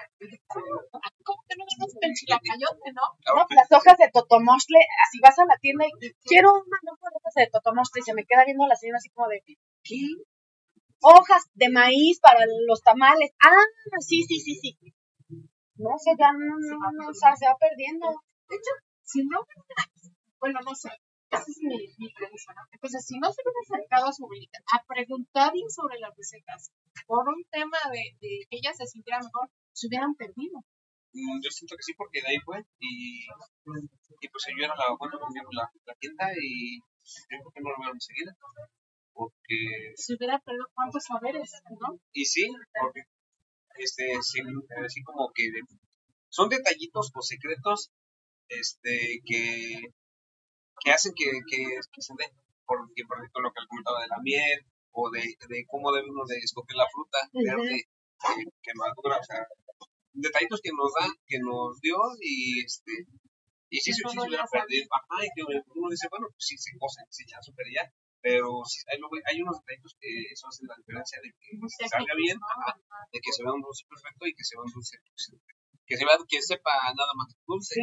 [1.22, 3.04] ¿Cómo que no me gusta el chilacayote, no?
[3.36, 5.92] No, las hojas de totomostle, así vas a la tienda y
[6.24, 9.10] quiero una hoja de hojas de totomostle y se me queda viendo la señora así
[9.10, 9.42] como de,
[9.84, 10.00] ¿qué?
[11.00, 13.32] Hojas de maíz para los tamales.
[13.42, 13.66] Ah,
[14.00, 14.78] sí, sí, sí, sí.
[15.76, 18.06] No, o sea, ya no, no, no, o sea, se va perdiendo.
[18.48, 19.40] De hecho, si no,
[20.40, 20.88] bueno, no sé,
[21.36, 22.62] esa es mi, mi premisa, ¿no?
[22.70, 26.70] Entonces, si no se hubiera acercado a su abuelita a preguntarle sobre las recetas
[27.06, 30.60] por un tema de, de que ella se sintiera mejor, se hubieran perdido.
[31.12, 32.64] Mm, Yo siento que sí, porque de ahí fue.
[32.80, 33.24] Y,
[34.20, 35.16] y pues yo era la buena
[35.52, 38.36] la, la tienda y yo creo que no lo vieron enseguida.
[39.12, 42.00] Porque, Se hubiera perdido cuántos saberes, ¿no?
[42.12, 42.48] y sí,
[42.80, 43.02] porque
[43.76, 44.40] este, sí,
[44.84, 45.44] así como que
[46.30, 47.90] son detallitos o secretos
[48.48, 49.80] este, que,
[50.80, 52.30] que hacen que, que, que se den,
[52.66, 56.10] por, que, por ejemplo, lo que comentaba de la miel, o de, de cómo debe
[56.10, 57.88] uno de escoger la fruta verde
[58.20, 59.46] que, que madura, o sea,
[60.12, 62.92] detallitos que nos da, que nos dio, y este,
[63.70, 67.00] y si se hubiera perdido, ajá, y que uno dice, bueno, pues sí se cose,
[67.08, 67.88] se echa súper ya,
[68.20, 72.38] pero si hay, hay, unos detallitos que eso hace la diferencia de que salga bien,
[72.38, 72.78] ajá,
[73.10, 74.98] de que se vea un dulce perfecto y que se vea un dulce,
[75.86, 77.80] que, se vea, que sepa nada más dulce.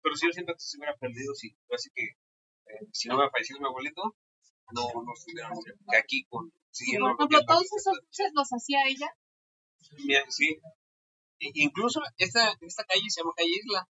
[0.00, 2.16] Pero si yo siento que se hubiera perdido, sí, así que eh,
[2.92, 4.02] si no me fallecido mi abuelito,
[4.72, 6.52] no, no estuviéramos que aquí con...
[6.70, 9.08] Sí, por ejemplo, todos esos dulces los hacía ella.
[10.28, 10.58] Sí,
[11.54, 13.88] incluso esta, esta calle se llama calle Isla.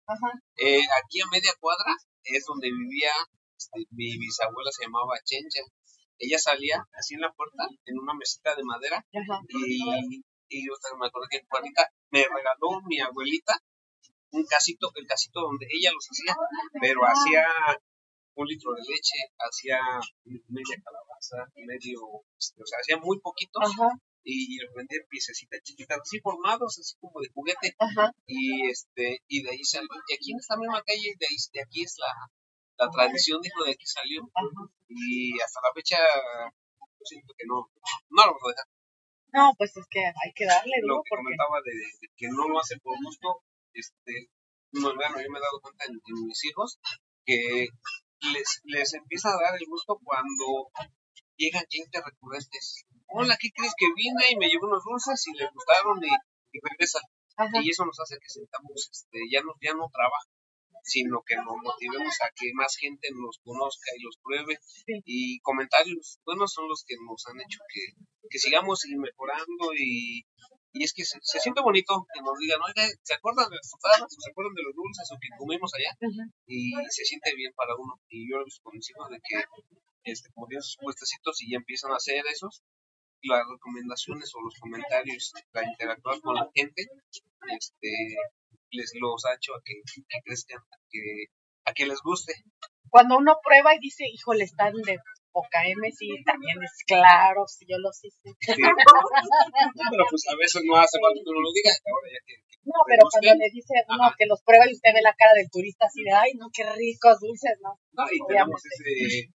[0.58, 3.12] Eh, aquí a media cuadra es donde vivía
[3.58, 5.62] este, mi bisabuela, se llamaba Chencha.
[6.18, 9.04] Ella salía así en la puerta, en una mesita de madera,
[9.50, 13.60] y, y yo me acuerdo que Juanita me regaló mi abuelita
[14.32, 16.36] un casito, el casito donde ella los hacía,
[16.80, 17.46] pero hacía
[18.36, 19.80] un litro de leche, hacía
[20.26, 22.00] media calabaza, medio,
[22.38, 23.60] este, o sea, hacía muy poquito,
[24.24, 27.76] y los vendía piececitas chiquitas, así formados, así como de juguete.
[28.28, 29.90] Y este y de ahí salió.
[30.08, 33.64] Y aquí en esta misma calle, de, ahí, de aquí es la, la tradición, dijo,
[33.64, 34.22] de aquí salió.
[34.88, 37.66] Y hasta la fecha, yo siento que no,
[38.10, 38.68] no lo voy a dejar.
[39.34, 41.74] No, pues es que hay que darle Lo que comentaba de,
[42.18, 43.42] que no lo hace por gusto,
[43.74, 44.28] este,
[44.74, 46.80] no, bueno, yo me he dado cuenta en, en mis hijos
[47.26, 47.68] que
[48.34, 50.72] les, les empieza a dar el gusto cuando
[51.38, 55.50] llegan clientes recurrentes hola, ¿qué crees que vine y me llevo unos dulces y le
[55.52, 57.04] gustaron y, y regresan?
[57.64, 60.30] Y eso nos hace que sentamos, este, ya no, ya no trabaja,
[60.84, 64.60] sino que nos motivemos a que más gente nos conozca y los pruebe.
[65.06, 67.82] Y comentarios buenos son los que nos han hecho que,
[68.30, 70.24] que sigamos y mejorando y,
[70.74, 74.08] y es que se, siente bonito que nos digan, oiga, ¿se acuerdan de las tostadas
[74.08, 75.92] se acuerdan de los dulces o que comimos allá?
[76.48, 78.00] Y se siente bien para uno.
[78.08, 79.44] Y yo lo he visto con mis hijos de que,
[80.04, 82.64] este, como tienen sus puestecitos y ya empiezan a hacer esos,
[83.24, 86.88] las recomendaciones o los comentarios para interactuar con la gente,
[87.52, 87.92] este,
[88.72, 89.82] les los ha hecho a que,
[90.24, 91.26] crezcan, a que,
[91.66, 92.34] a que les guste.
[92.90, 95.00] Cuando uno prueba y dice, híjole, están de
[95.32, 98.30] poca M, sí, también es claro, si yo los hice.
[98.36, 102.78] pero pues a veces no hace falta que uno lo diga, ahora ya que, no,
[102.86, 105.90] pero cuando le dice uno que los prueba y usted ve la cara del turista
[105.90, 107.74] así de, ay, no, qué ricos dulces, ¿no?
[107.98, 109.34] No, y tenemos ese,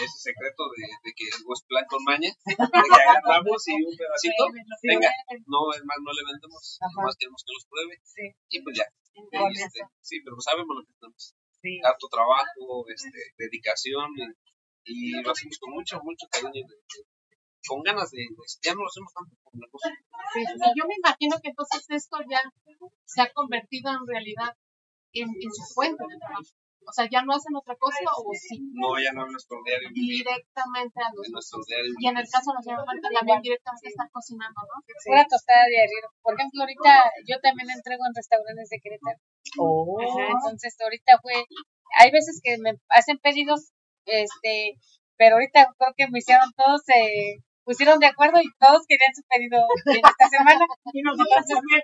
[0.00, 1.36] ese secreto de, de que es
[1.68, 4.42] plan con maña, de que agarramos y un pedacito,
[4.88, 5.12] venga,
[5.44, 7.94] no es más, no le vendemos, más queremos que los pruebe,
[8.48, 8.88] y pues ya.
[9.12, 11.36] Este, sí, pero sabemos lo que tenemos.
[11.84, 14.08] Harto trabajo, este, dedicación,
[14.84, 16.66] y, lo hacemos con mucho, mucho cariño,
[17.66, 18.26] con ganas de,
[18.62, 19.90] ya no lo hacemos tanto por negocio.
[20.34, 20.40] Sí,
[20.76, 22.40] yo me imagino que entonces esto ya
[23.04, 24.56] se ha convertido en realidad
[25.12, 26.50] en, en su fuente de trabajo.
[26.82, 28.58] O sea, ¿ya no hacen otra cosa o sí?
[28.74, 31.30] No, ya no es nuestro diario Directamente a los...
[31.30, 34.82] nuestro diario Y en el caso de los señora también directamente están cocinando, ¿no?
[34.98, 35.10] Sí.
[35.10, 36.10] Una tostada diaria.
[36.22, 36.92] Por ejemplo, ahorita
[37.26, 39.18] yo también entrego en restaurantes de Querétaro.
[39.58, 39.98] Oh.
[40.00, 41.46] entonces, ahorita fue...
[41.98, 43.70] Hay veces que me hacen pedidos,
[44.06, 44.78] este,
[45.16, 46.82] pero ahorita creo que me hicieron todos...
[46.88, 50.64] Eh, pusieron de acuerdo y todos querían su pedido en esta semana.
[50.92, 51.82] y nosotros también.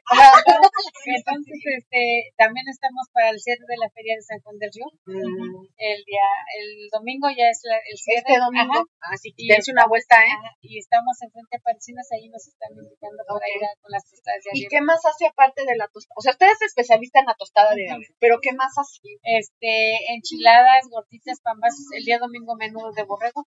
[1.07, 4.89] Entonces, este, también estamos para el cierre de la Feria de San Juan del Río.
[5.07, 5.67] Mm.
[5.79, 6.29] El día,
[6.61, 8.27] el domingo ya es el cierre.
[8.27, 8.87] Este domingo.
[9.01, 10.37] Así que dense una vuelta, ¿eh?
[10.61, 14.43] y estamos en frente a Parisinas, ahí nos están invitando para ir con las tostadas
[14.45, 16.15] de ¿Y qué más hace aparte de la tostada?
[16.17, 19.01] O sea, usted es especialista en la tostada de aire, pero ¿qué más hace?
[19.23, 23.47] Este, enchiladas, gorditas, pambazos, el día domingo menudo de borrego.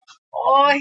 [0.64, 0.80] ¡Ay!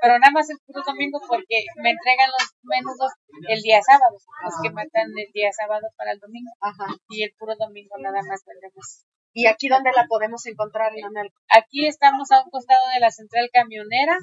[0.00, 3.12] Pero nada más el puro domingo porque me entregan los menudos
[3.48, 6.52] el día sábado, los que matan el día sábado para el domingo.
[6.60, 6.86] Ajá.
[7.08, 9.04] Y el puro domingo nada más vendemos.
[9.32, 11.30] ¿Y aquí dónde la podemos encontrar, Leonel?
[11.50, 14.16] Aquí estamos a un costado de la central camionera.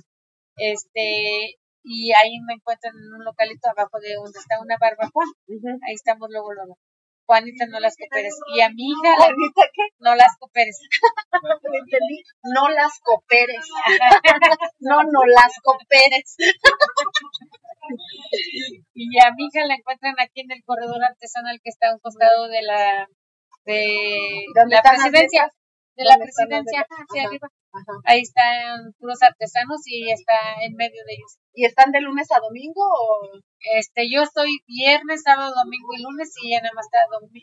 [0.56, 5.26] Este, y ahí me encuentran en un localito abajo de donde está una barbacoa.
[5.86, 6.78] Ahí estamos luego, luego.
[7.26, 8.34] Juanita, no las cooperes.
[8.54, 9.84] Y a mi hija, ¿Juanita qué?
[10.00, 10.80] No las cooperes.
[11.64, 12.24] entendí.
[12.44, 13.66] No las cooperes.
[14.80, 16.36] no, no las cooperes.
[18.94, 22.00] y a mi hija la encuentran aquí en el corredor artesanal que está a un
[22.00, 23.08] costado de la
[23.66, 25.50] de la presidencia.
[25.96, 27.48] De la presidencia, hacia arriba.
[28.06, 31.38] Ahí están puros artesanos y está en medio de ellos.
[31.54, 33.40] ¿Y están de lunes a domingo o...?
[33.78, 37.00] Este, yo estoy viernes, sábado, domingo y lunes y ella nada más está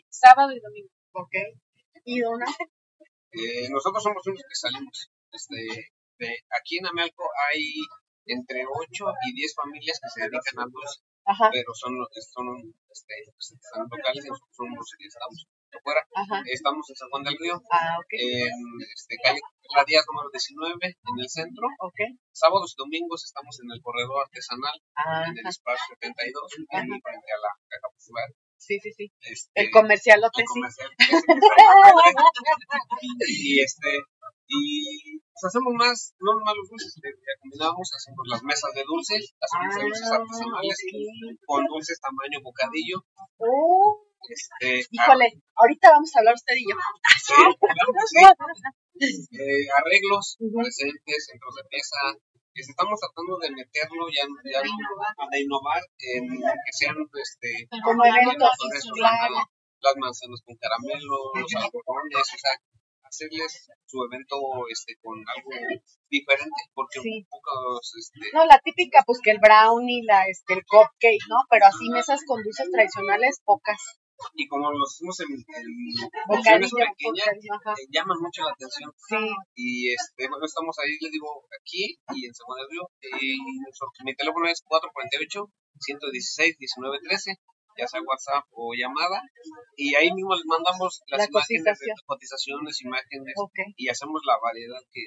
[0.09, 0.91] sábado y domingo.
[1.13, 1.35] Ok.
[2.05, 2.45] ¿Y dónde?
[3.31, 5.09] Eh, nosotros somos unos que salimos.
[5.31, 5.55] Este,
[6.19, 6.29] de,
[6.59, 7.63] aquí en Amelco hay
[8.25, 10.99] entre 8 y 10 familias que se dedican a dulce.
[11.51, 12.45] Pero son, son
[12.91, 15.47] este, pues, están locales y nosotros somos estamos
[15.77, 16.01] afuera.
[16.15, 16.41] Ajá.
[16.45, 18.51] Estamos en San Juan del Río, Ah, en
[18.93, 19.39] este, calle
[19.75, 21.67] La Díaz número 19, en el centro.
[22.31, 24.77] Sábados y domingos estamos en el corredor artesanal,
[25.27, 28.27] en el espacio 72, en frente a la caja popular.
[28.57, 29.05] sí, sí, sí.
[29.21, 30.21] Este, El comercial,
[33.27, 33.89] y este
[34.53, 38.83] y pues, hacemos más no nomás los dulces le, le combinamos hacemos las mesas de
[38.83, 40.77] dulces hacemos Ah, dulces artesanales
[41.47, 42.97] con dulces tamaño bocadillo
[43.39, 46.75] Oh, este híjole, ahorita vamos a hablar usted y yo.
[47.17, 47.33] sí,
[48.19, 48.35] claro
[48.95, 49.27] sí.
[49.33, 50.61] Eh, arreglos Ujú.
[50.61, 52.01] presentes centros de mesa
[52.53, 58.51] este, estamos tratando de meterlo ya, ya de innovar en que sean este Como eventos,
[59.81, 62.53] las manzanas con caramelo, los algodones, o sea,
[63.03, 64.37] hacerles su evento
[64.69, 65.49] este con algo
[66.09, 67.25] diferente, porque Sí.
[67.29, 71.37] pocos este, No, la típica, pues que el brownie, la, este, el cupcake, ¿no?
[71.49, 73.79] Pero así mesas con dulces tradicionales, pocas.
[74.33, 75.43] Y como los hacemos en,
[76.27, 78.91] porciones pequeñas, eh, llaman mucho la atención.
[78.95, 79.17] Sí,
[79.55, 82.89] Y este, bueno, estamos ahí, les digo, aquí y en San Juan del Río.
[83.19, 83.39] Y
[84.03, 87.37] mi teléfono es 448-116-1913,
[87.77, 89.21] ya sea WhatsApp o llamada.
[89.75, 93.35] Y ahí mismo les mandamos las La imágenes de cotizaciones, imágenes,
[93.75, 95.01] y hacemos la variedad que,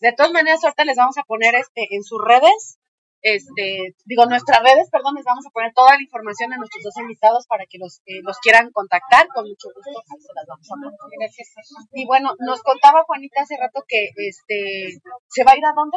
[0.00, 2.78] De todas maneras, ahorita les vamos a poner este en sus redes,
[3.24, 6.96] este, digo, nuestras redes, perdón, les vamos a poner toda la información a nuestros dos
[7.00, 10.74] invitados para que los, eh, los quieran contactar, con mucho gusto, se las vamos a
[10.76, 10.92] poner.
[11.18, 11.48] Gracias.
[11.96, 15.96] Y bueno, nos contaba Juanita hace rato que este se va a ir a dónde?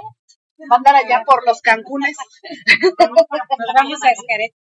[0.71, 2.15] Va a andar allá por los Cancunes,
[2.81, 4.53] Nos vamos a Escaret.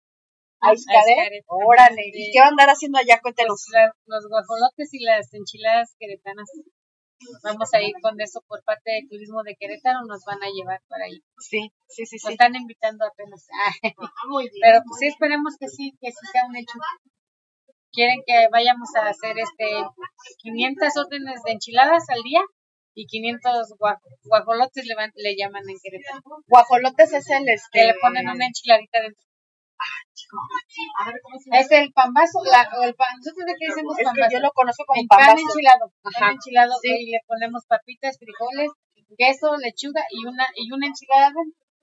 [0.61, 0.75] a.
[0.75, 1.45] Xcaret.
[1.47, 3.21] Órale, ¿y qué va a andar haciendo allá?
[3.21, 3.62] Cuéntenos.
[3.69, 6.49] Los, la- los guajolotes y las enchiladas queretanas.
[7.43, 10.81] Vamos a ir con eso por parte de Turismo de Querétaro, nos van a llevar
[10.89, 11.23] para ahí.
[11.39, 12.33] Sí, sí, sí, Nos sí.
[12.33, 13.47] están invitando apenas.
[14.29, 14.61] Muy bien.
[14.62, 16.79] Pero pues sí, esperemos que sí, que sí sea un hecho.
[17.93, 19.67] Quieren que vayamos a hacer este
[20.43, 22.41] 500 órdenes de enchiladas al día
[22.95, 26.21] y 500 gua- guajolotes le, van- le llaman en Querétaro.
[26.47, 27.69] Guajolotes es el este.
[27.73, 29.23] Que le ponen una enchiladita dentro.
[31.53, 34.33] Es el pambazo, la, o el pan, nosotros de qué decimos pambazo.
[34.33, 35.43] yo lo conozco como El pan pambazo.
[35.47, 36.91] enchilado, pan enchilado sí.
[36.91, 38.70] y le ponemos papitas, frijoles,
[39.16, 41.35] queso, lechuga y una y una enchilada.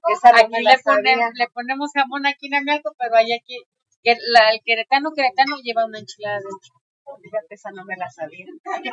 [0.10, 1.30] Esa Aquí le, ponem- sabía.
[1.34, 3.62] le ponemos jamón aquí en Amelco, pero allá aquí
[4.04, 6.74] que la, el queretano queretano lleva una enchilada dentro.
[7.22, 8.46] Fíjate, esa no me la sabía.
[8.74, 8.84] Hay.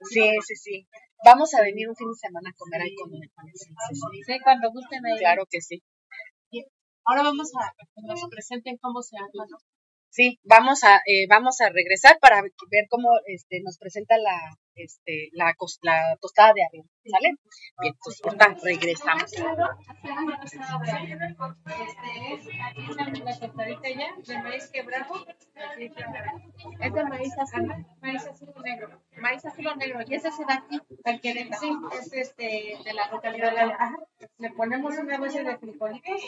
[0.00, 0.86] Sí, sí, sí.
[1.24, 3.10] Vamos a venir un fin de semana a comer ahí con.
[3.10, 5.18] Sí, cuando gusten ahí.
[5.18, 5.82] Claro que sí.
[7.08, 9.56] Ahora vamos a que nos presenten cómo se llama, ¿no?
[10.10, 14.36] Sí, vamos a eh, vamos a regresar para ver cómo este nos presenta la
[14.74, 17.34] este la, la tostada de arriba, ¿sale?
[17.80, 19.24] Bien, pues ahorita regresamos.
[19.24, 19.40] Este
[22.34, 25.14] es, aquí está la tostadita ya, de maíz quebrado.
[26.80, 27.86] Es, de maíz azul.
[28.00, 29.02] Maíz azul negro.
[29.16, 30.00] Maíz azul negro.
[30.06, 30.80] Y ese se da aquí.
[31.04, 31.60] Al Querétaro.
[31.60, 33.50] Sí, es este, De la localidad.
[33.50, 33.96] de la- ajá.
[34.38, 36.22] Le ponemos una base de frijolitos.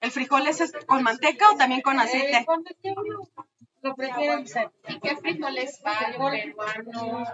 [0.00, 2.44] ¿El frijol es con manteca o también con Eh,
[2.82, 3.28] que uno
[3.82, 4.70] lo prefiere usar.
[4.88, 5.80] ¿Y qué frijoles?
[5.82, 7.24] Peruano.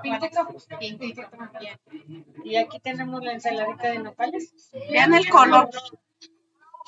[2.45, 4.55] Y aquí tenemos la ensaladita de nopales.
[4.91, 5.71] Vean el color.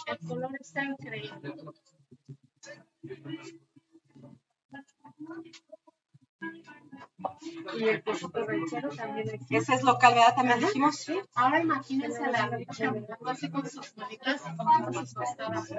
[0.06, 1.54] El color está increíble.
[7.78, 9.40] Y el quesito ranchero también.
[9.48, 10.34] Ese es local, ¿verdad?
[10.36, 10.96] También dijimos.
[10.96, 11.18] Sí.
[11.34, 12.92] Ahora imagínense a la rica
[13.26, 15.72] así con sus manitas y comiendo sus tostadas.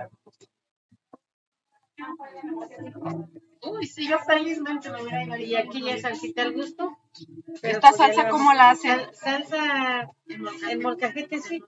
[3.61, 6.97] Uy, sí, yo felizmente me hubiera ido Y aquí ya salsita al gusto.
[7.61, 8.99] Pero ¿Esta pues salsa cómo la hacen?
[8.99, 10.11] Sal- salsa
[10.69, 11.63] en molcajete, sí.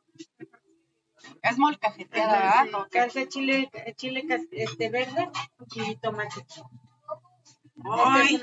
[1.42, 2.88] Es molcajeteada, ¿verdad?
[2.92, 5.30] Salsa chile, chile este verde
[5.76, 6.46] y tomate.
[7.86, 8.42] Ay.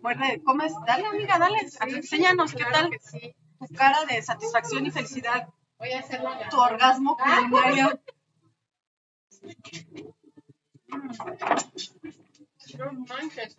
[0.00, 1.58] Muerde, comes, dale amiga, dale,
[1.88, 2.90] enséñanos qué tal
[3.58, 5.48] tu cara de satisfacción y felicidad,
[5.78, 8.00] Voy a hacerlo tu orgasmo culinario.
[12.78, 13.56] No manches.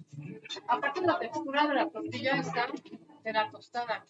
[0.67, 2.67] Aparte la textura de la tortilla está
[3.23, 4.05] de la tostada.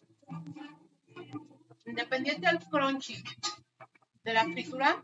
[1.85, 3.23] Independiente del crunchy
[4.23, 5.03] de la fritura,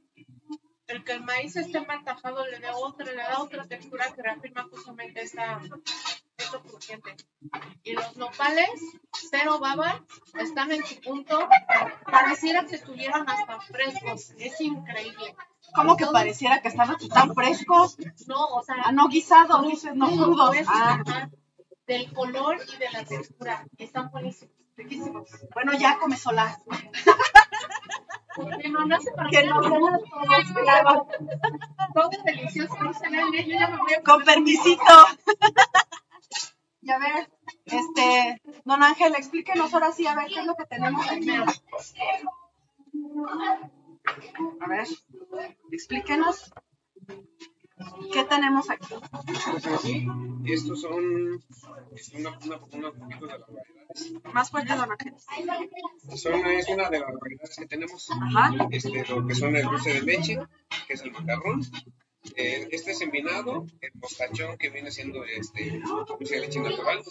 [0.88, 4.22] el que el maíz esté mal tajado le da otra, le da otra textura que
[4.22, 5.60] reafirma justamente esta,
[6.38, 7.16] esto crujiente.
[7.84, 8.70] Y los nopales,
[9.30, 10.04] cero baba,
[10.40, 11.48] están en su punto.
[12.06, 14.32] Pareciera que estuvieran hasta frescos.
[14.38, 15.36] Es increíble.
[15.74, 20.08] Como que pareciera que estaban tan frescos, No, o sea, ah, no guisados, dices, no
[20.08, 20.56] crudos.
[20.68, 21.30] Ah,
[21.88, 23.68] del color y de la textura.
[23.78, 25.30] Están buenísimos, riquísimos.
[25.54, 26.58] bueno, ya come sola.
[28.36, 31.08] Porque no, no sé Que qué no sean todos, claro.
[31.94, 34.84] Todo delicioso, no se ve, yo ya me voy a Con permisito.
[36.82, 37.30] y a ver,
[37.66, 41.32] este, don Ángel, explíquenos ahora sí, a ver qué es lo que tenemos aquí.
[44.60, 44.88] A ver,
[45.72, 46.54] explíquenos.
[48.12, 48.94] ¿Qué tenemos aquí?
[48.94, 50.08] Entonces, así,
[50.46, 51.44] estos son
[51.94, 53.50] este, una, una, una poquito de las
[54.34, 55.14] Más fuerte, don Ángel.
[56.16, 58.10] Son, es una de las variedades que tenemos.
[58.12, 58.52] Ajá.
[58.72, 60.40] Este, lo que son el dulce de leche,
[60.88, 61.62] que es el macarrón.
[62.36, 67.04] Eh, este es envinado, el mostachón que viene siendo este dulce de leche natural,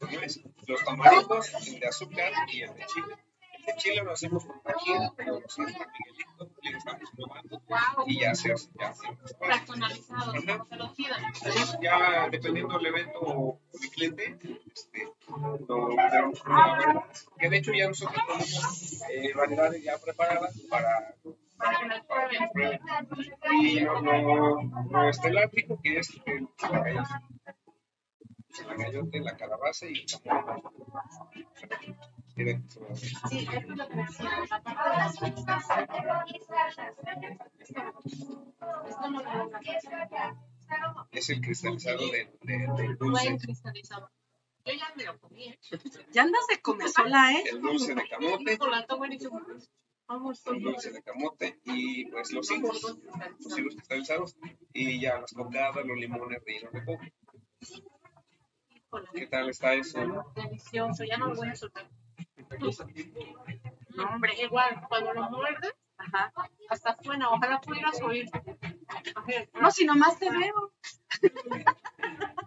[0.00, 0.40] ¿no es?
[0.66, 3.16] los tamarindos, el de azúcar y el de chile.
[3.66, 7.62] De chile lo hacemos con tajín, pero lo hacemos con Miguelito, le estamos probando
[8.06, 8.68] y ya se hace.
[8.78, 11.22] Ya se personalizado, como se lo pidan.
[11.80, 14.38] Ya dependiendo del evento o del cliente,
[14.74, 17.08] este, lo probar.
[17.38, 21.14] Que de hecho ya nosotros tenemos eh, variedades ya preparadas para
[23.60, 26.48] y lo, lo, lo estelar dijo que es el.
[28.52, 30.06] Chilagayote, la calabaza y el
[33.28, 35.64] Sí, es lo que decía, la parte de las fiestas.
[38.88, 39.50] Esto no lo
[41.10, 44.10] es el cristalizado de, de, del dulce, cristalizado.
[44.64, 45.58] Yo ya me lo comí, ¿eh?
[46.12, 47.44] Ya andas de comer sola, ¿eh?
[47.50, 48.52] el dulce de camote,
[50.46, 52.82] el dulce de camote y pues los higos,
[53.40, 54.36] los higos cristalizados
[54.72, 57.02] y ya las cocadas, los limones rellenos de coco.
[59.14, 59.98] ¿Qué tal está eso?
[60.34, 61.88] Delicioso, ya no lo voy a soltar.
[63.94, 66.32] No, hombre, igual, cuando lo muerdes, Ajá.
[66.68, 68.28] hasta suena, ojalá pudieras oír.
[69.60, 70.72] No, si nomás te veo.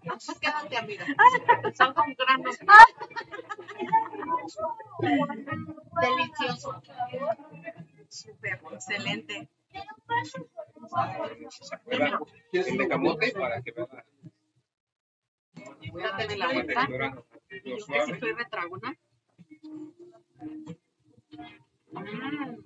[0.02, 1.06] Entonces quédate, amiga.
[1.74, 2.50] Salga un grano.
[6.02, 6.82] Delicioso.
[8.10, 9.50] Súper, excelente.
[12.54, 13.88] El de camote para que vean
[16.18, 16.88] Date la la vuelta.
[17.64, 17.76] Yo
[18.06, 18.96] que soy retragona.
[21.96, 22.64] Mm,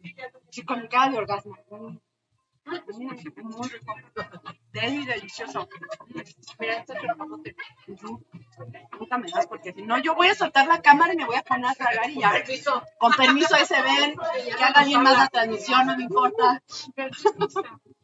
[0.51, 1.55] Sí, con cara de orgasmo.
[2.65, 3.93] Mm, rico.
[4.72, 5.67] Deli, delicioso.
[6.59, 7.55] Mira, esto es el camote.
[7.88, 8.24] Ujú.
[8.99, 11.36] Nunca me das porque si no, yo voy a soltar la cámara y me voy
[11.38, 12.32] a poner a tragar y ya.
[12.32, 12.84] Permiso.
[12.97, 14.15] Con permiso ahí se ven,
[14.45, 16.61] que haga alguien más la transmisión, no me importa.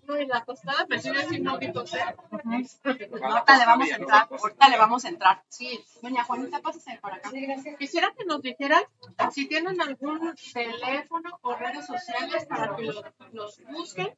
[0.07, 2.03] No, y la tostada sin ojitos, ¿eh?
[2.31, 5.43] Ahorita le vamos a entrar, ahorita le vamos a entrar.
[5.49, 5.83] Sí.
[6.01, 7.31] Doña Juanita, pásese por acá.
[7.79, 8.83] Quisiera que nos dijeran
[9.31, 14.15] si tienen algún teléfono o redes sociales para que los, los busquen,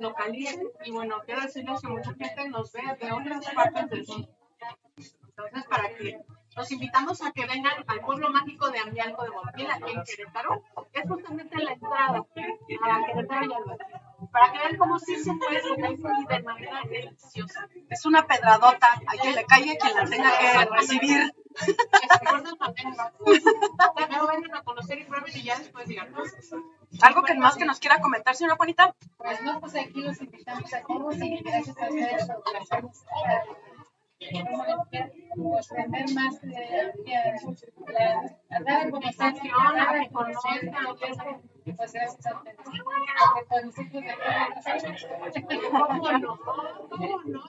[0.00, 0.68] localicen.
[0.84, 4.28] Y bueno, quiero decirles que mucha gente nos ve de otras partes del mundo.
[4.96, 6.20] Entonces, para que
[6.56, 10.62] los invitamos a que vengan al pueblo mágico de Ambialco de Bonfil, aquí en Querétaro.
[10.92, 14.28] Es justamente la entrada a Querétaro y.
[14.32, 15.62] Para que vean cómo sí se puede
[16.28, 17.68] de manera deliciosa.
[17.88, 21.32] Es una pedradota, a quien le caiga quien la tenga que recibir.
[21.54, 22.96] Que se también.
[23.94, 26.12] Primero vengan a conocer y prueben y ya después digan,
[27.02, 28.92] ¿Algo que más que nos quiera comentar, señora Juanita?
[29.16, 32.42] Pues no, pues aquí los invitamos a todos y gracias a ustedes por
[35.36, 36.60] pues tener más la,
[38.64, 38.88] dar a a
[40.08, 40.72] conocer
[41.76, 42.80] pues gracias a ustedes porque
[43.48, 44.14] con nosotros de
[45.70, 46.36] ¿Cómo no?
[46.88, 47.42] ¿Cómo no?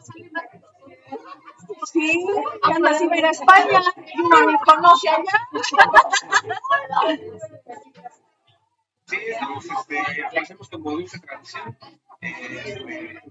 [1.91, 2.07] Sí,
[2.63, 3.81] que anda ir a España
[4.15, 5.47] uno ni conoce allá.
[9.10, 11.78] Sí, estamos, este, hacemos como dulce tradición.
[12.22, 13.22] Este,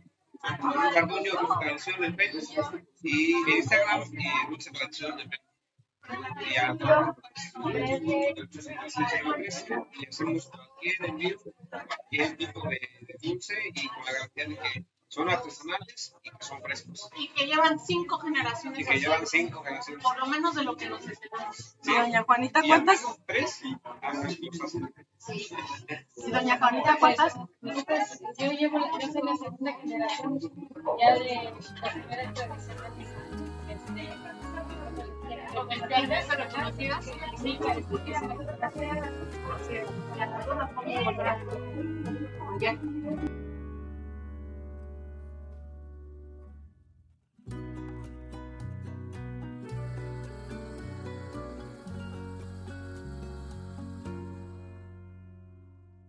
[1.06, 5.44] Dulce Tradición en Facebook y en Instagram y Dulce Tradición en Facebook.
[6.40, 6.76] Y ya,
[9.92, 11.36] y hacemos cualquier envío,
[11.68, 16.44] cualquier tipo de, de dulce y con la garantía de que son artesanales y que
[16.44, 17.10] son frescos.
[17.16, 20.02] Y que llevan cinco generaciones Y que llevan cinco generaciones.
[20.02, 21.56] por lo menos de lo que nos enseñamos.
[21.80, 23.00] Sí, doña Juanita, Y ¿cuántas?
[23.02, 23.62] menos tres.
[25.18, 27.36] Sí, doña Juanita, ¿cuántas?
[27.60, 27.98] Nosotros,
[28.38, 30.40] yo llevo, yo soy la segunda generación
[31.00, 33.08] ya de las primeras tradicionales.
[33.68, 34.08] Este,